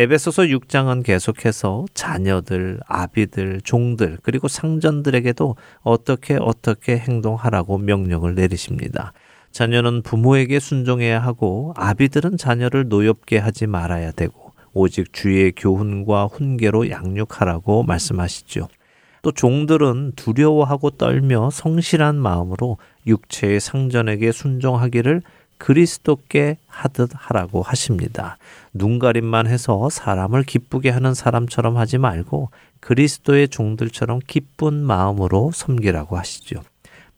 에베소서 0.00 0.44
6장은 0.44 1.02
계속해서 1.02 1.86
자녀들, 1.92 2.78
아비들, 2.86 3.60
종들, 3.64 4.18
그리고 4.22 4.46
상전들에게도 4.46 5.56
어떻게 5.80 6.38
어떻게 6.40 6.96
행동하라고 6.96 7.78
명령을 7.78 8.36
내리십니다. 8.36 9.12
자녀는 9.50 10.02
부모에게 10.02 10.60
순종해야 10.60 11.18
하고 11.18 11.74
아비들은 11.76 12.36
자녀를 12.36 12.86
노엽게 12.86 13.38
하지 13.38 13.66
말아야 13.66 14.12
되고 14.12 14.52
오직 14.72 15.12
주의 15.12 15.50
교훈과 15.50 16.26
훈계로 16.26 16.90
양육하라고 16.90 17.82
말씀하시죠. 17.82 18.68
또 19.22 19.32
종들은 19.32 20.12
두려워하고 20.14 20.90
떨며 20.90 21.50
성실한 21.50 22.14
마음으로 22.14 22.78
육체의 23.04 23.58
상전에게 23.58 24.30
순종하기를 24.30 25.22
그리스도께 25.58 26.56
하듯 26.68 27.10
하라고 27.12 27.62
하십니다. 27.62 28.38
눈가림만 28.78 29.46
해서 29.46 29.90
사람을 29.90 30.44
기쁘게 30.44 30.90
하는 30.90 31.14
사람처럼 31.14 31.76
하지 31.76 31.98
말고 31.98 32.50
그리스도의 32.80 33.48
종들처럼 33.48 34.20
기쁜 34.26 34.82
마음으로 34.84 35.50
섬기라고 35.52 36.16
하시죠. 36.16 36.62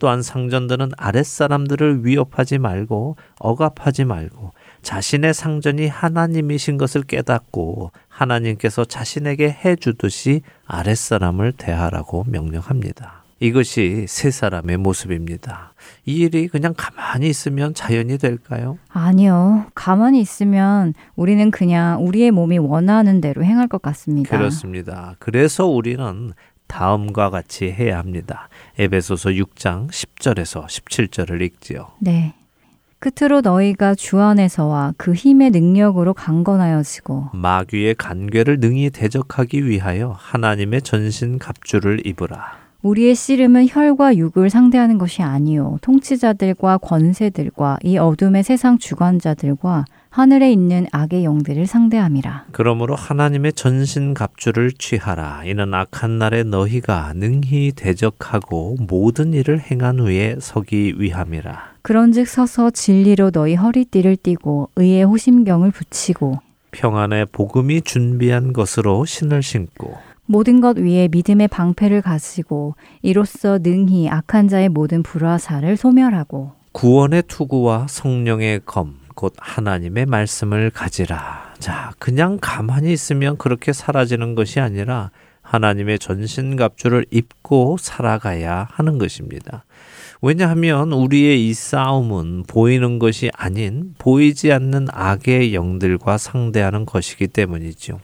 또한 0.00 0.22
상전들은 0.22 0.92
아랫사람들을 0.96 2.06
위협하지 2.06 2.58
말고 2.58 3.16
억압하지 3.38 4.06
말고 4.06 4.52
자신의 4.82 5.34
상전이 5.34 5.88
하나님이신 5.88 6.78
것을 6.78 7.02
깨닫고 7.02 7.92
하나님께서 8.08 8.86
자신에게 8.86 9.58
해주듯이 9.62 10.40
아랫사람을 10.66 11.52
대하라고 11.52 12.24
명령합니다. 12.26 13.19
이것이 13.40 14.04
세 14.06 14.30
사람의 14.30 14.76
모습입니다. 14.76 15.72
이 16.04 16.16
일이 16.16 16.46
그냥 16.46 16.74
가만히 16.76 17.28
있으면 17.28 17.72
자연이 17.72 18.18
될까요? 18.18 18.78
아니요. 18.90 19.64
가만히 19.74 20.20
있으면 20.20 20.92
우리는 21.16 21.50
그냥 21.50 22.06
우리의 22.06 22.30
몸이 22.30 22.58
원하는 22.58 23.22
대로 23.22 23.42
행할 23.42 23.66
것 23.66 23.80
같습니다. 23.80 24.36
그렇습니다. 24.36 25.16
그래서 25.18 25.66
우리는 25.66 26.32
다음과 26.66 27.30
같이 27.30 27.70
해야 27.70 27.98
합니다. 27.98 28.48
에베소서 28.78 29.30
6장 29.30 29.88
10절에서 29.88 30.66
17절을 30.66 31.40
읽지요. 31.40 31.88
네. 31.98 32.34
끝으로 33.00 33.40
너희가 33.40 33.94
주 33.94 34.20
안에서와 34.20 34.92
그 34.98 35.14
힘의 35.14 35.50
능력으로 35.52 36.12
강건하여지고 36.12 37.30
마귀의 37.32 37.94
간괴를 37.94 38.60
능히 38.60 38.90
대적하기 38.90 39.66
위하여 39.66 40.14
하나님의 40.18 40.82
전신 40.82 41.38
갑주를 41.38 42.06
입으라. 42.06 42.59
우리의 42.82 43.14
씨름은 43.14 43.68
혈과 43.68 44.16
육을 44.16 44.48
상대하는 44.48 44.96
것이 44.96 45.22
아니요 45.22 45.78
통치자들과 45.82 46.78
권세들과 46.78 47.78
이 47.82 47.98
어둠의 47.98 48.42
세상 48.42 48.78
주관자들과 48.78 49.84
하늘에 50.08 50.50
있는 50.50 50.86
악의 50.90 51.24
영들을 51.24 51.66
상대함이라. 51.66 52.46
그러므로 52.50 52.96
하나님의 52.96 53.52
전신 53.52 54.12
갑주를 54.12 54.72
취하라. 54.72 55.42
이는 55.44 55.72
악한 55.72 56.18
날에 56.18 56.42
너희가 56.42 57.12
능히 57.14 57.70
대적하고 57.76 58.76
모든 58.88 59.32
일을 59.34 59.60
행한 59.60 60.00
후에 60.00 60.36
서기 60.40 60.94
위함이라. 60.98 61.74
그런즉 61.82 62.26
서서 62.26 62.70
진리로 62.70 63.30
너희 63.30 63.54
허리띠를 63.54 64.16
띠고 64.16 64.70
의의 64.74 65.04
호심경을 65.04 65.70
붙이고 65.70 66.40
평안의 66.72 67.26
복음이 67.32 67.82
준비한 67.82 68.52
것으로 68.52 69.04
신을 69.04 69.42
신고 69.42 69.96
모든 70.30 70.60
것 70.60 70.78
위에 70.78 71.08
믿음의 71.10 71.48
방패를 71.48 72.02
가지고 72.02 72.76
이로써 73.02 73.58
능히 73.58 74.08
악한 74.08 74.46
자의 74.46 74.68
모든 74.68 75.02
불화사를 75.02 75.76
소멸하고 75.76 76.52
구원의 76.70 77.24
투구와 77.26 77.88
성령의 77.88 78.60
검, 78.64 79.00
곧 79.16 79.34
하나님의 79.36 80.06
말씀을 80.06 80.70
가지라. 80.70 81.54
자, 81.58 81.90
그냥 81.98 82.38
가만히 82.40 82.92
있으면 82.92 83.38
그렇게 83.38 83.72
사라지는 83.72 84.36
것이 84.36 84.60
아니라 84.60 85.10
하나님의 85.42 85.98
전신 85.98 86.54
갑주를 86.54 87.06
입고 87.10 87.76
살아가야 87.80 88.68
하는 88.70 88.98
것입니다. 88.98 89.64
왜냐하면 90.22 90.92
우리의 90.92 91.48
이 91.48 91.52
싸움은 91.54 92.44
보이는 92.46 93.00
것이 93.00 93.30
아닌 93.34 93.94
보이지 93.98 94.52
않는 94.52 94.86
악의 94.92 95.54
영들과 95.54 96.18
상대하는 96.18 96.86
것이기 96.86 97.26
때문이죠. 97.26 97.98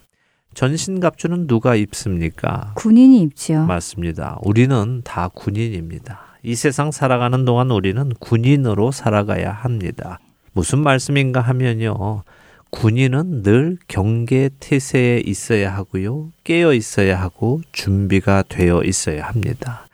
전신갑주는 0.57 1.49
누가 1.49 1.75
입습니까? 1.77 2.73
군인이 2.77 3.21
입지요. 3.21 3.67
맞습니다. 3.67 4.39
우리는 4.43 5.03
다 5.05 5.29
군인입니다. 5.29 6.19
이 6.43 6.55
세상 6.55 6.91
살아가는 6.91 7.45
동안 7.45 7.71
우리는 7.71 8.11
군인으로 8.21 8.91
살아가야 8.91 9.53
합니다. 9.53 10.19
무슨 10.55 10.79
말씀인가 10.79 11.43
하면요. 11.43 12.23
군인은 12.71 13.43
늘 13.43 13.77
경계 13.87 14.49
태세에 14.59 15.21
있어야 15.27 15.75
하고요. 15.75 16.33
깨어 16.45 16.73
있어야 16.73 17.21
하고 17.21 17.61
준비가 17.73 18.43
되어 18.49 18.83
있어야 18.83 19.27
합니다. 19.27 19.87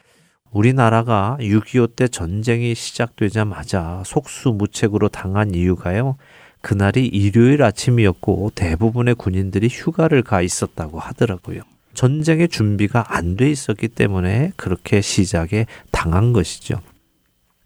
우리나라가 0.53 1.39
6.25 1.41 1.97
때 1.97 2.07
전쟁이 2.07 2.77
시작되자마자 2.77 4.05
속수무책으로 4.07 5.09
당한 5.09 5.57
이유가요. 5.57 6.17
그날이 6.63 7.07
일요일 7.07 7.63
아침이었고 7.63 8.53
대부분의 8.55 9.17
군인들이 9.17 9.69
휴가를 9.71 10.23
가 10.23 10.41
있었다고 10.41 10.99
하더라고요. 10.99 11.63
전쟁의 11.95 12.49
준비가 12.49 13.05
안 13.09 13.37
돼 13.37 13.51
있었기 13.51 13.89
때문에 13.89 14.53
그렇게 14.57 15.01
시작에 15.03 15.67
당한 15.91 16.33
것이죠. 16.33 16.81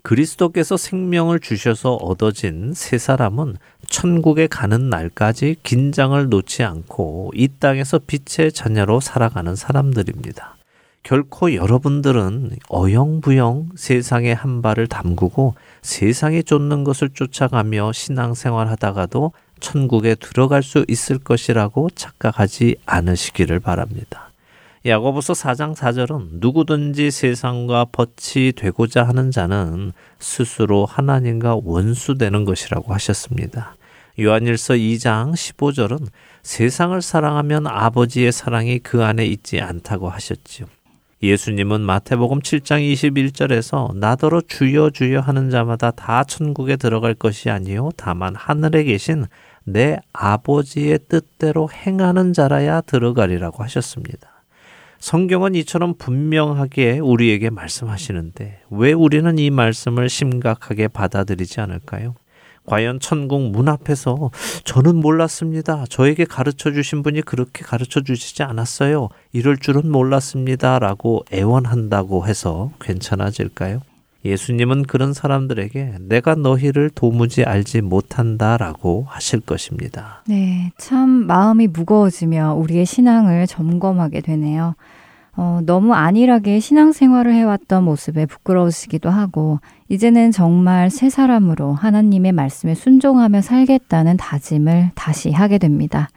그리스도께서 0.03 0.77
생명을 0.77 1.41
주셔서 1.41 1.95
얻어진 1.95 2.73
세 2.75 2.97
사람은 2.97 3.57
천국에 3.89 4.47
가는 4.47 4.89
날까지 4.89 5.57
긴장을 5.63 6.29
놓지 6.29 6.63
않고 6.63 7.33
이 7.35 7.49
땅에서 7.59 7.99
빛의 7.99 8.53
자녀로 8.53 9.01
살아가는 9.01 9.55
사람들입니다. 9.57 10.56
결코 11.07 11.55
여러분들은 11.55 12.57
어영부영 12.69 13.69
세상에 13.77 14.33
한 14.33 14.61
발을 14.61 14.89
담그고 14.89 15.55
세상에 15.81 16.43
쫓는 16.43 16.83
것을 16.83 17.11
쫓아가며 17.11 17.93
신앙생활 17.93 18.67
하다가도 18.71 19.31
천국에 19.61 20.17
들어갈 20.17 20.65
수 20.65 20.85
있을 20.89 21.19
것이라고 21.19 21.91
착각하지 21.91 22.79
않으시기를 22.87 23.61
바랍니다. 23.61 24.31
야고보서 24.85 25.35
4장 25.35 25.77
4절은 25.77 26.41
누구든지 26.41 27.13
세상과 27.13 27.87
벗이 27.93 28.55
되고자 28.57 29.05
하는 29.05 29.31
자는 29.31 29.93
스스로 30.19 30.87
하나님과 30.87 31.61
원수되는 31.63 32.45
것이라고 32.45 32.93
하셨습니다. 32.95 33.77
요한일서 34.19 34.75
2장 34.75 35.35
15절은 35.35 36.09
세상을 36.43 37.01
사랑하면 37.01 37.69
아버지의 37.69 38.33
사랑이 38.33 38.81
그 38.81 39.05
안에 39.05 39.25
있지 39.25 39.61
않다고 39.61 40.11
하셨지요. 40.11 40.67
예수님은 41.23 41.81
마태복음 41.81 42.41
7장 42.41 42.93
21절에서 42.93 43.97
나더러 43.97 44.43
주여 44.43 44.91
주여 44.91 45.21
하는 45.21 45.49
자마다 45.49 45.91
다 45.91 46.25
천국에 46.25 46.77
들어갈 46.77 47.15
것이 47.15 47.49
아니요 47.49 47.89
다만 47.97 48.35
하늘에 48.35 48.85
계신 48.85 49.25
내 49.65 49.99
아버지의 50.13 51.01
뜻대로 51.09 51.71
행하는 51.71 52.35
자라야 52.35 52.83
들어가리라고 52.83 53.65
하셨습니다. 53.65 54.37
성경은 54.99 55.55
이처럼 55.57 55.95
분명하게 55.97 56.99
우리에게 56.99 57.51
말씀하시는데 57.51 58.61
왜 58.71 58.93
우리는 58.93 59.39
이 59.39 59.51
말씀을 59.51 60.09
심각하게 60.09 60.89
받아들이지 60.89 61.61
않을까요? 61.61 62.15
과연 62.67 63.01
천국 63.01 63.51
문 63.51 63.69
앞에서 63.69 64.31
저는 64.65 64.97
몰랐습니다. 64.97 65.85
저에게 65.89 66.25
가르쳐 66.25 66.73
주신 66.73 67.03
분이 67.03 67.23
그렇게 67.23 67.65
가르쳐 67.65 68.03
주시지 68.03 68.43
않았어요. 68.43 69.09
이럴 69.33 69.57
줄은 69.57 69.91
몰랐습니다. 69.91 70.79
라고 70.79 71.25
애원한다고 71.33 72.27
해서 72.27 72.71
괜찮아질까요? 72.81 73.81
예수님은 74.25 74.83
그런 74.85 75.13
사람들에게 75.13 75.99
내가 76.01 76.35
너희를 76.35 76.91
도무지 76.91 77.45
알지 77.45 77.81
못한다 77.81 78.57
라고 78.57 79.07
하실 79.09 79.41
것입니다. 79.41 80.23
네, 80.27 80.73
참 80.77 81.09
마음이 81.09 81.69
무거워지며 81.69 82.55
우리의 82.55 82.87
신앙을 82.87 83.47
점검하게 83.47 84.23
되네요. 84.23 84.75
어, 85.37 85.61
너무 85.65 85.93
안일하게 85.93 86.61
신앙생활을 86.61 87.35
해왔던 87.35 87.85
모습에 87.85 88.27
부끄러우시기도 88.27 89.11
하고, 89.11 89.61
이제는 89.89 90.33
정말 90.33 90.91
새 90.91 91.11
사람으로 91.11 91.75
하나님의 91.75 92.33
말씀에 92.33 92.75
순종하며 92.75 93.43
살겠다는 93.43 94.17
다짐을 94.17 94.93
다시 94.95 95.31
하게 95.31 95.59
됩니다. 95.59 96.09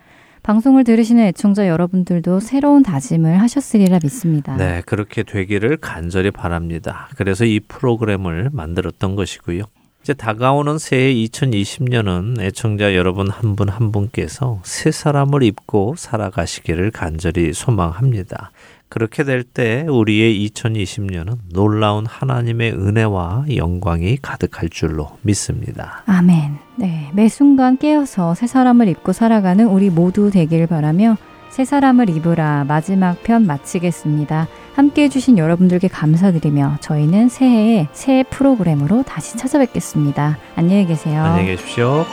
방송을 0.42 0.86
들으시는 0.86 1.26
애청자 1.26 1.68
여러분들도 1.68 2.40
새로운 2.40 2.82
다짐을 2.82 3.42
하셨으리라 3.42 4.00
믿습니다. 4.02 4.56
네, 4.56 4.82
그렇게 4.86 5.24
되기를 5.24 5.78
간절히 5.78 6.32
바랍니다. 6.32 7.10
그래서 7.18 7.44
이 7.44 7.60
프로그램을 7.60 8.50
만들었던 8.54 9.16
것이고요. 9.16 9.64
이제 10.02 10.14
다가오는 10.14 10.78
새해 10.78 11.14
2020년은 11.14 12.40
애청자 12.42 12.96
여러분 12.96 13.30
한 13.30 13.56
분한 13.56 13.76
한 13.76 13.92
분께서 13.92 14.62
새 14.64 14.92
사람을 14.92 15.44
입고 15.44 15.96
살아가시기를 15.98 16.92
간절히 16.92 17.54
소망합니다. 17.54 18.52
그렇게 18.90 19.24
될 19.24 19.44
때 19.44 19.86
우리의 19.88 20.48
2020년은 20.50 21.38
놀라운 21.54 22.06
하나님의 22.06 22.74
은혜와 22.74 23.46
영광이 23.56 24.18
가득할 24.22 24.70
줄로 24.70 25.12
믿습니다. 25.22 26.04
아멘. 26.08 26.58
네. 26.76 27.10
매 27.14 27.30
순간 27.30 27.78
깨어서 27.78 28.34
새 28.36 28.48
사람을 28.48 28.88
입고 28.88 29.14
살아가는 29.14 29.66
우리 29.66 29.90
모두 29.90 30.32
되길 30.32 30.68
바라며 30.68 31.18
새 31.50 31.66
사람을 31.66 32.10
입으라 32.10 32.66
마지막 32.68 33.22
편 33.24 33.46
마치겠습니다. 33.46 34.48
함께 34.76 35.04
해주신 35.04 35.38
여러분들께 35.38 35.88
감사드리며 35.88 36.78
저희는 36.80 37.30
새해에 37.30 37.88
새 37.92 38.24
프로그램으로 38.30 39.04
다시 39.04 39.36
찾아뵙겠습니다. 39.38 40.38
안녕히 40.56 40.86
계세요. 40.86 41.22
안녕히 41.24 41.48
계십시오. 41.50 42.06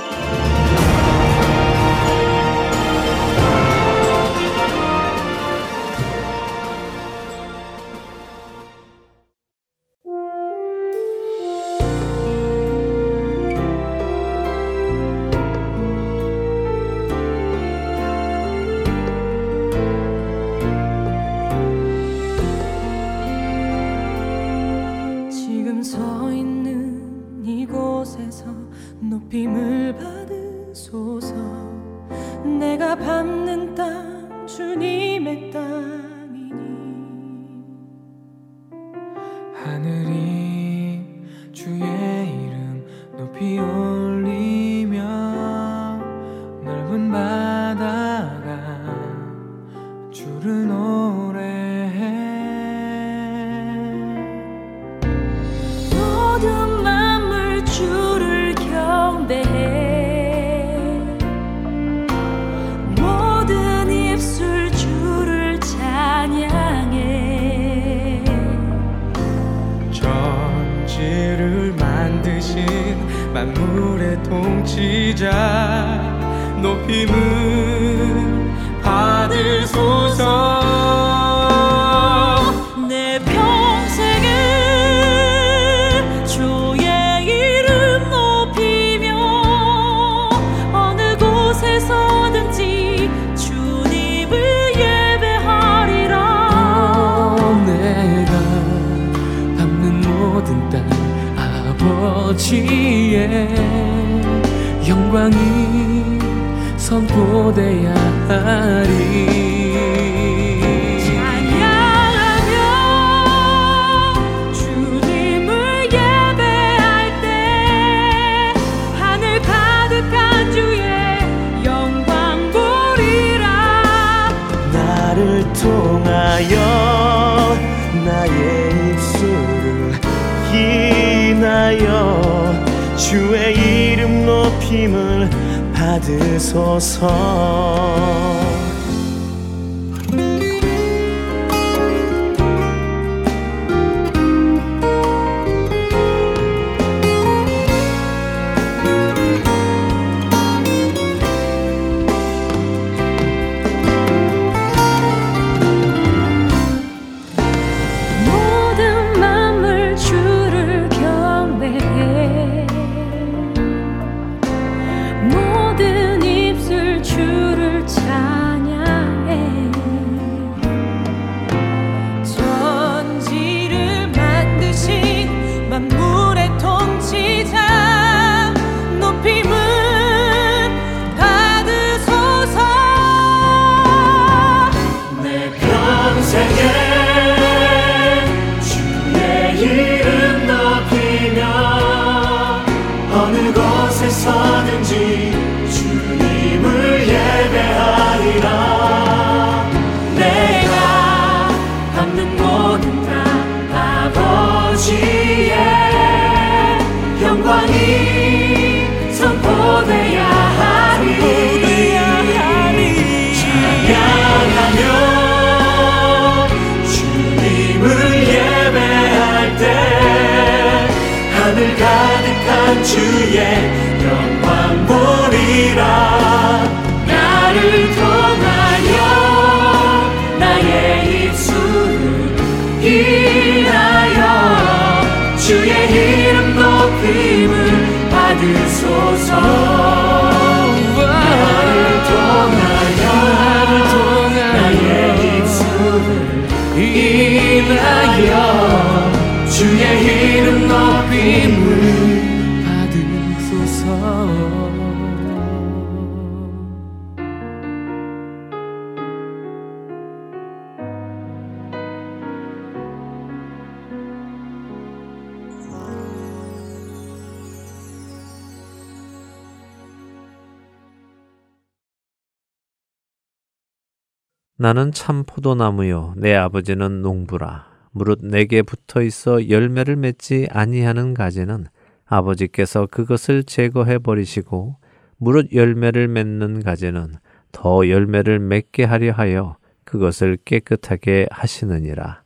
나는 274.58 274.90
참 274.90 275.24
포도나무요. 275.24 276.14
내 276.16 276.34
아버지는 276.34 277.02
농부라. 277.02 277.66
무릇 277.90 278.20
내게 278.22 278.62
붙어 278.62 279.02
있어 279.02 279.50
열매를 279.50 279.96
맺지 279.96 280.48
아니하는 280.50 281.12
가지는 281.12 281.66
아버지께서 282.06 282.86
그것을 282.86 283.44
제거해 283.44 283.98
버리시고 283.98 284.76
무릇 285.18 285.52
열매를 285.52 286.08
맺는 286.08 286.62
가지는 286.62 287.14
더 287.52 287.86
열매를 287.88 288.38
맺게 288.38 288.84
하려 288.84 289.12
하여 289.12 289.56
그것을 289.84 290.38
깨끗하게 290.44 291.26
하시느니라. 291.30 292.22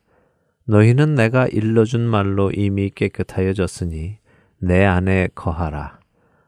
너희는 0.66 1.16
내가 1.16 1.48
일러준 1.48 2.00
말로 2.02 2.52
이미 2.52 2.90
깨끗하여졌으니 2.90 4.18
내 4.58 4.84
안에 4.84 5.30
거하라. 5.34 5.98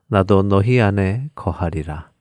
나도 0.07 0.45
너희 0.45 0.81
안에 0.81 1.31
거하리라 1.35 2.12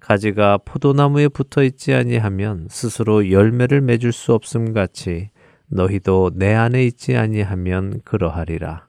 가지가 0.00 0.58
포도나무에 0.64 1.28
붙어 1.28 1.62
있지 1.62 1.94
아니하면 1.94 2.66
스스로 2.70 3.30
열매를 3.30 3.80
맺을 3.80 4.12
수 4.12 4.32
없음 4.34 4.72
같이 4.72 5.30
너희도 5.68 6.32
내 6.34 6.54
안에 6.54 6.84
있지 6.84 7.16
아니하면 7.16 8.00
그러하리라. 8.04 8.88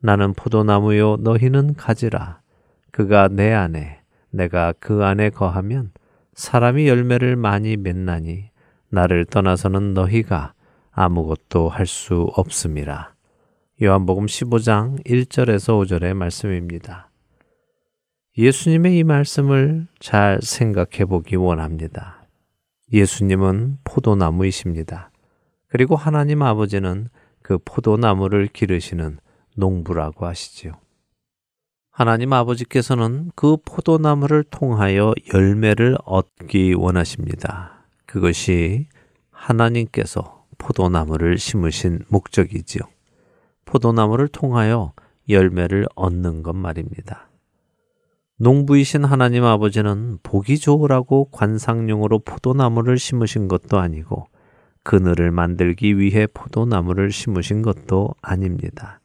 나는 0.00 0.32
포도나무요 0.34 1.16
너희는 1.20 1.74
가지라. 1.74 2.40
그가 2.90 3.28
내 3.28 3.52
안에 3.52 4.00
내가 4.30 4.72
그 4.80 5.04
안에 5.04 5.30
거하면 5.30 5.90
사람이 6.34 6.88
열매를 6.88 7.36
많이 7.36 7.76
맺나니 7.76 8.50
나를 8.90 9.24
떠나서는 9.26 9.94
너희가 9.94 10.54
아무것도 10.90 11.68
할 11.68 11.86
수 11.86 12.30
없음이라. 12.34 13.14
요한복음 13.82 14.26
15장 14.26 15.04
1절에서 15.04 15.78
5절의 15.84 16.14
말씀입니다. 16.14 17.05
예수님의 18.38 18.98
이 18.98 19.02
말씀을 19.02 19.86
잘 19.98 20.38
생각해 20.42 21.06
보기 21.06 21.36
원합니다. 21.36 22.26
예수님은 22.92 23.78
포도나무이십니다. 23.82 25.10
그리고 25.68 25.96
하나님 25.96 26.42
아버지는 26.42 27.08
그 27.42 27.58
포도나무를 27.64 28.48
기르시는 28.48 29.18
농부라고 29.56 30.26
하시지요. 30.26 30.72
하나님 31.90 32.34
아버지께서는 32.34 33.30
그 33.34 33.56
포도나무를 33.64 34.44
통하여 34.44 35.14
열매를 35.32 35.96
얻기 36.04 36.74
원하십니다. 36.74 37.86
그것이 38.04 38.86
하나님께서 39.30 40.44
포도나무를 40.58 41.38
심으신 41.38 42.00
목적이지요. 42.08 42.82
포도나무를 43.64 44.28
통하여 44.28 44.92
열매를 45.26 45.86
얻는 45.94 46.42
것 46.42 46.54
말입니다. 46.54 47.30
농부이신 48.38 49.04
하나님 49.04 49.44
아버지는 49.44 50.18
보기 50.22 50.58
좋으라고 50.58 51.30
관상용으로 51.30 52.18
포도나무를 52.18 52.98
심으신 52.98 53.48
것도 53.48 53.78
아니고 53.78 54.26
그늘을 54.82 55.30
만들기 55.30 55.98
위해 55.98 56.26
포도나무를 56.26 57.10
심으신 57.10 57.62
것도 57.62 58.10
아닙니다. 58.20 59.00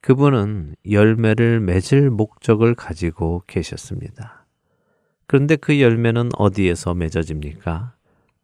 그분은 0.00 0.76
열매를 0.90 1.60
맺을 1.60 2.10
목적을 2.10 2.74
가지고 2.74 3.42
계셨습니다. 3.46 4.46
그런데 5.26 5.56
그 5.56 5.78
열매는 5.78 6.30
어디에서 6.38 6.94
맺어집니까? 6.94 7.92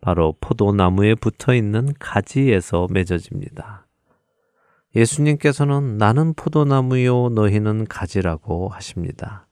바로 0.02 0.36
포도나무에 0.38 1.14
붙어 1.14 1.54
있는 1.54 1.94
가지에서 1.98 2.88
맺어집니다. 2.90 3.86
예수님께서는 4.94 5.96
나는 5.96 6.34
포도나무요 6.34 7.30
너희는 7.30 7.86
가지라고 7.86 8.68
하십니다. 8.68 9.46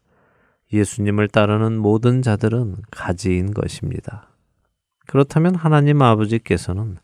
예수님을 0.73 1.29
따르는 1.29 1.79
모든 1.79 2.23
자들은 2.23 2.77
가지인 2.91 3.53
것입니다. 3.53 4.29
그렇다면 5.07 5.55
하나님 5.55 6.03
아버지께서는 6.03 6.97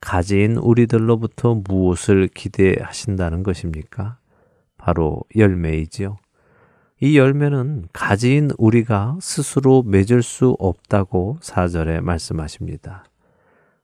가지인 0.00 0.56
우리들로부터 0.58 1.54
무엇을 1.66 2.28
기대하신다는 2.28 3.42
것입니까? 3.42 4.18
바로 4.76 5.22
열매이지요. 5.34 6.18
이 7.00 7.18
열매는 7.18 7.86
가지인 7.92 8.50
우리가 8.58 9.18
스스로 9.20 9.82
맺을 9.82 10.22
수 10.22 10.56
없다고 10.58 11.38
사절에 11.40 12.00
말씀하십니다. 12.00 13.04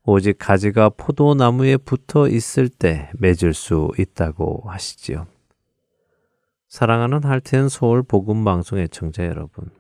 오직 0.05 0.37
가지가 0.39 0.91
포도나무에 0.91 1.77
붙어 1.77 2.29
있을 2.29 2.69
때 2.69 3.11
맺을 3.15 3.55
수 3.55 3.91
있다고 3.99 4.65
하시지요. 4.67 5.27
사랑하는 6.71 7.25
할텐 7.25 7.69
서울 7.69 8.05
복음 8.05 8.45
방송 8.45 8.79
의 8.79 8.89
청자 8.89 9.27
여러분. 9.27 9.71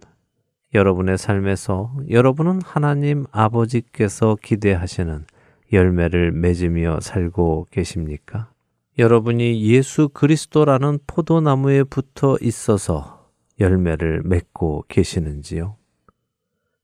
여러분의 0.74 1.18
삶에서 1.18 1.94
여러분은 2.10 2.62
하나님 2.64 3.26
아버지께서 3.30 4.36
기대하시는 4.42 5.24
열매를 5.72 6.32
맺으며 6.32 6.98
살고 7.00 7.68
계십니까? 7.70 8.50
여러분이 8.98 9.62
예수 9.70 10.08
그리스도라는 10.08 10.98
포도나무에 11.06 11.84
붙어 11.84 12.36
있어서 12.40 13.30
열매를 13.60 14.22
맺고 14.24 14.86
계시는지요? 14.88 15.76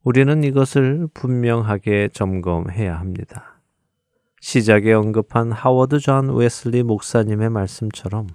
우리는 0.04 0.44
이것을 0.44 1.08
분명하게 1.14 2.10
점검해야 2.12 2.96
합니다. 2.96 3.60
시작에 4.40 4.92
언급한 4.92 5.50
하워드 5.50 5.98
존 5.98 6.32
웨슬리 6.32 6.84
목사님의 6.84 7.50
말씀처럼 7.50 8.28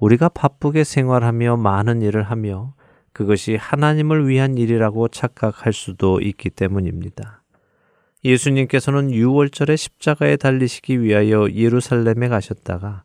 우리가 0.00 0.28
바쁘게 0.30 0.82
생활하며 0.84 1.58
많은 1.58 2.02
일을 2.02 2.22
하며 2.24 2.74
그것이 3.12 3.56
하나님을 3.56 4.28
위한 4.28 4.56
일이라고 4.56 5.08
착각할 5.08 5.72
수도 5.72 6.20
있기 6.20 6.50
때문입니다. 6.50 7.42
예수님께서는 8.24 9.08
유월절에 9.08 9.76
십자가에 9.76 10.36
달리시기 10.36 11.00
위하여 11.02 11.50
예루살렘에 11.50 12.28
가셨다가 12.28 13.04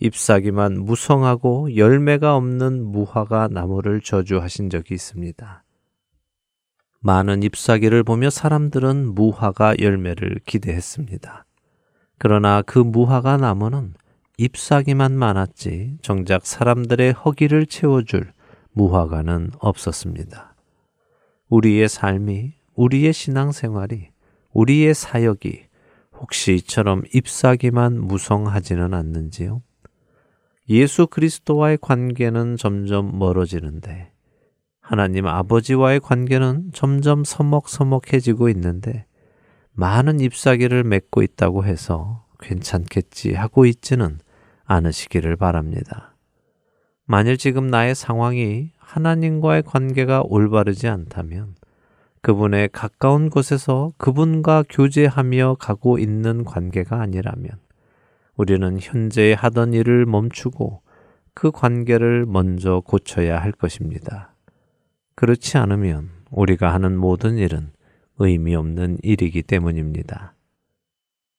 잎사귀만 0.00 0.80
무성하고 0.80 1.76
열매가 1.76 2.36
없는 2.36 2.84
무화과 2.84 3.48
나무를 3.50 4.00
저주하신 4.00 4.70
적이 4.70 4.94
있습니다. 4.94 5.64
많은 7.00 7.42
잎사귀를 7.42 8.02
보며 8.02 8.30
사람들은 8.30 9.14
무화과 9.14 9.76
열매를 9.80 10.40
기대했습니다. 10.46 11.44
그러나 12.18 12.62
그 12.62 12.78
무화과 12.78 13.36
나무는 13.36 13.94
잎사귀만 14.36 15.16
많았지 15.16 15.98
정작 16.02 16.44
사람들의 16.44 17.12
허기를 17.12 17.66
채워줄 17.66 18.32
무화과는 18.72 19.52
없었습니다. 19.60 20.56
우리의 21.48 21.88
삶이, 21.88 22.54
우리의 22.74 23.12
신앙생활이, 23.12 24.08
우리의 24.52 24.92
사역이 24.92 25.66
혹시 26.18 26.54
이처럼 26.54 27.02
잎사귀만 27.12 28.00
무성하지는 28.00 28.92
않는지요? 28.92 29.62
예수 30.68 31.06
그리스도와의 31.06 31.78
관계는 31.80 32.56
점점 32.56 33.16
멀어지는데 33.16 34.10
하나님 34.80 35.28
아버지와의 35.28 36.00
관계는 36.00 36.72
점점 36.72 37.22
서먹서먹해지고 37.22 38.48
있는데 38.48 39.06
많은 39.74 40.18
잎사귀를 40.18 40.82
맺고 40.82 41.22
있다고 41.22 41.64
해서 41.64 42.24
괜찮겠지 42.40 43.34
하고 43.34 43.64
있지는 43.64 44.18
않으시기를 44.64 45.36
바랍니다. 45.36 46.14
만일 47.06 47.36
지금 47.36 47.66
나의 47.66 47.94
상황이 47.94 48.70
하나님과의 48.78 49.62
관계가 49.62 50.22
올바르지 50.24 50.88
않다면 50.88 51.54
그분의 52.22 52.70
가까운 52.72 53.28
곳에서 53.28 53.92
그분과 53.98 54.64
교제하며 54.70 55.56
가고 55.60 55.98
있는 55.98 56.44
관계가 56.44 57.00
아니라면 57.00 57.50
우리는 58.36 58.78
현재 58.80 59.34
하던 59.38 59.74
일을 59.74 60.06
멈추고 60.06 60.80
그 61.34 61.50
관계를 61.50 62.24
먼저 62.26 62.80
고쳐야 62.80 63.38
할 63.38 63.52
것입니다. 63.52 64.34
그렇지 65.14 65.58
않으면 65.58 66.10
우리가 66.30 66.72
하는 66.72 66.96
모든 66.96 67.36
일은 67.36 67.70
의미 68.18 68.54
없는 68.54 68.98
일이기 69.02 69.42
때문입니다. 69.42 70.34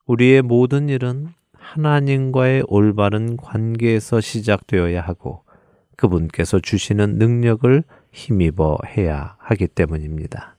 우리의 0.05 0.41
모든 0.41 0.89
일은 0.89 1.29
하나님과의 1.65 2.63
올바른 2.67 3.37
관계에서 3.37 4.21
시작되어야 4.21 5.01
하고 5.01 5.43
그분께서 5.97 6.59
주시는 6.59 7.17
능력을 7.17 7.83
힘입어 8.11 8.77
해야 8.85 9.35
하기 9.39 9.67
때문입니다. 9.67 10.57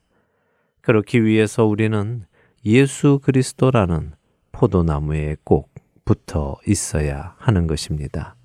그렇기 0.81 1.23
위해서 1.23 1.65
우리는 1.65 2.25
예수 2.65 3.19
그리스도라는 3.23 4.13
포도나무에 4.51 5.37
꼭 5.43 5.73
붙어 6.03 6.57
있어야 6.67 7.35
하는 7.37 7.67
것입니다. 7.67 8.35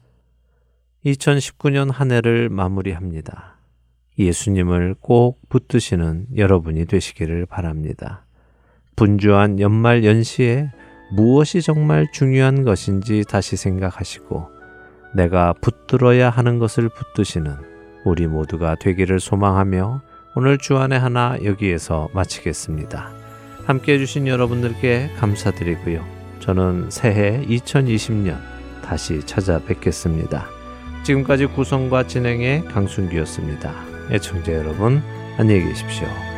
2019년 1.05 1.91
한 1.93 2.13
해를 2.13 2.49
마무리합니다. 2.49 3.57
예수님을 4.19 4.97
꼭 5.01 5.41
붙드시는 5.49 6.27
여러분이 6.37 6.85
되시기를 6.87 7.47
바랍니다. 7.47 8.25
분주한 8.95 9.59
연말 9.59 10.05
연시에 10.05 10.71
무엇이 11.13 11.61
정말 11.61 12.07
중요한 12.11 12.65
것인지 12.65 13.25
다시 13.29 13.57
생각하시고 13.57 14.49
내가 15.15 15.53
붙들어야 15.61 16.31
하는 16.31 16.59
것을 16.59 16.89
붙드시는 16.89 17.55
우리 18.07 18.27
모두가 18.27 18.77
되기를 18.77 19.21
소망하며 19.21 20.01
오늘 20.35 20.57
주안의 20.57 20.99
하나 20.99 21.37
여기에서 21.45 22.09
마치겠습니다. 22.15 23.11
함께 23.67 23.95
해주신 23.95 24.27
여러분들께 24.27 25.11
감사드리고요. 25.19 26.03
저는 26.41 26.91
새해 26.91 27.45
2020년 27.47 28.39
다시 28.83 29.21
찾아뵙겠습니다. 29.27 30.47
지금까지 31.05 31.47
구성과 31.47 32.07
진행의 32.07 32.65
강순기였습니다. 32.65 33.71
애청자 34.11 34.55
여러분 34.55 35.03
안녕히 35.37 35.63
계십시오. 35.65 36.32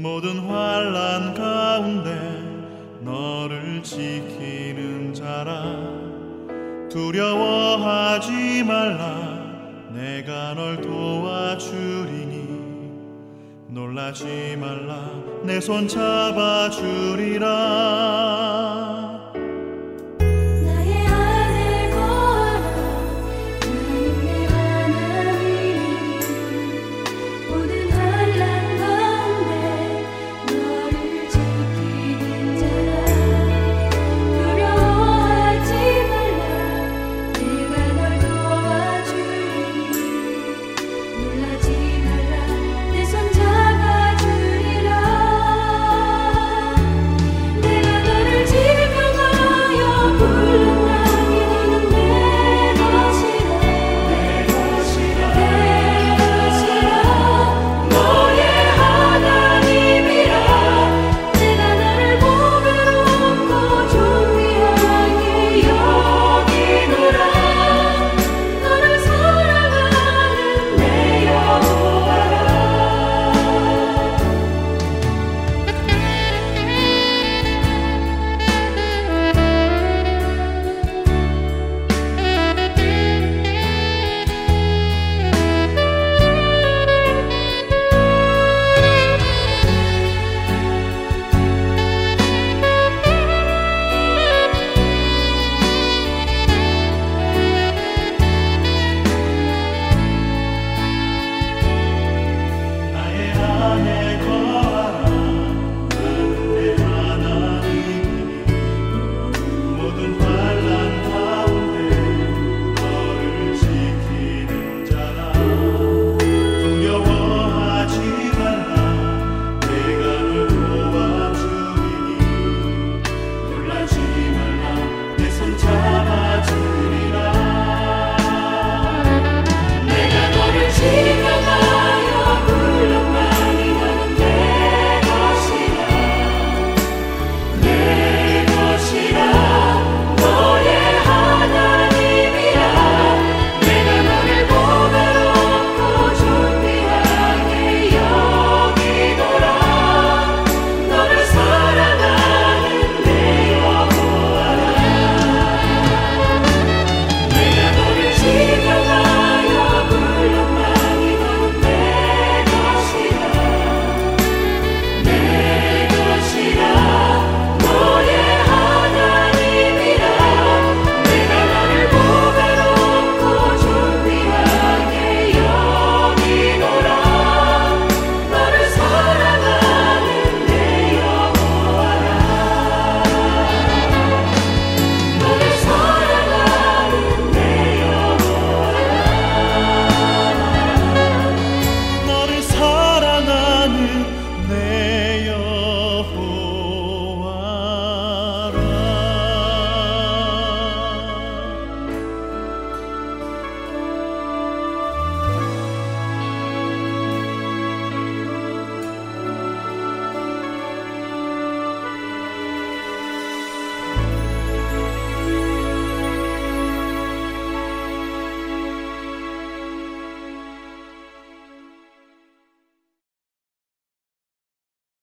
모든 0.00 0.38
환란 0.40 1.34
가운데 1.34 2.10
너를 3.02 3.82
지키는 3.82 5.12
자라. 5.12 5.76
두려워하지 6.88 8.64
말라. 8.64 9.38
내가 9.92 10.54
널 10.54 10.80
도와주리니. 10.80 12.40
놀라지 13.68 14.56
말라. 14.58 15.10
내 15.44 15.58
손 15.60 15.86
잡아주리라 15.88 17.48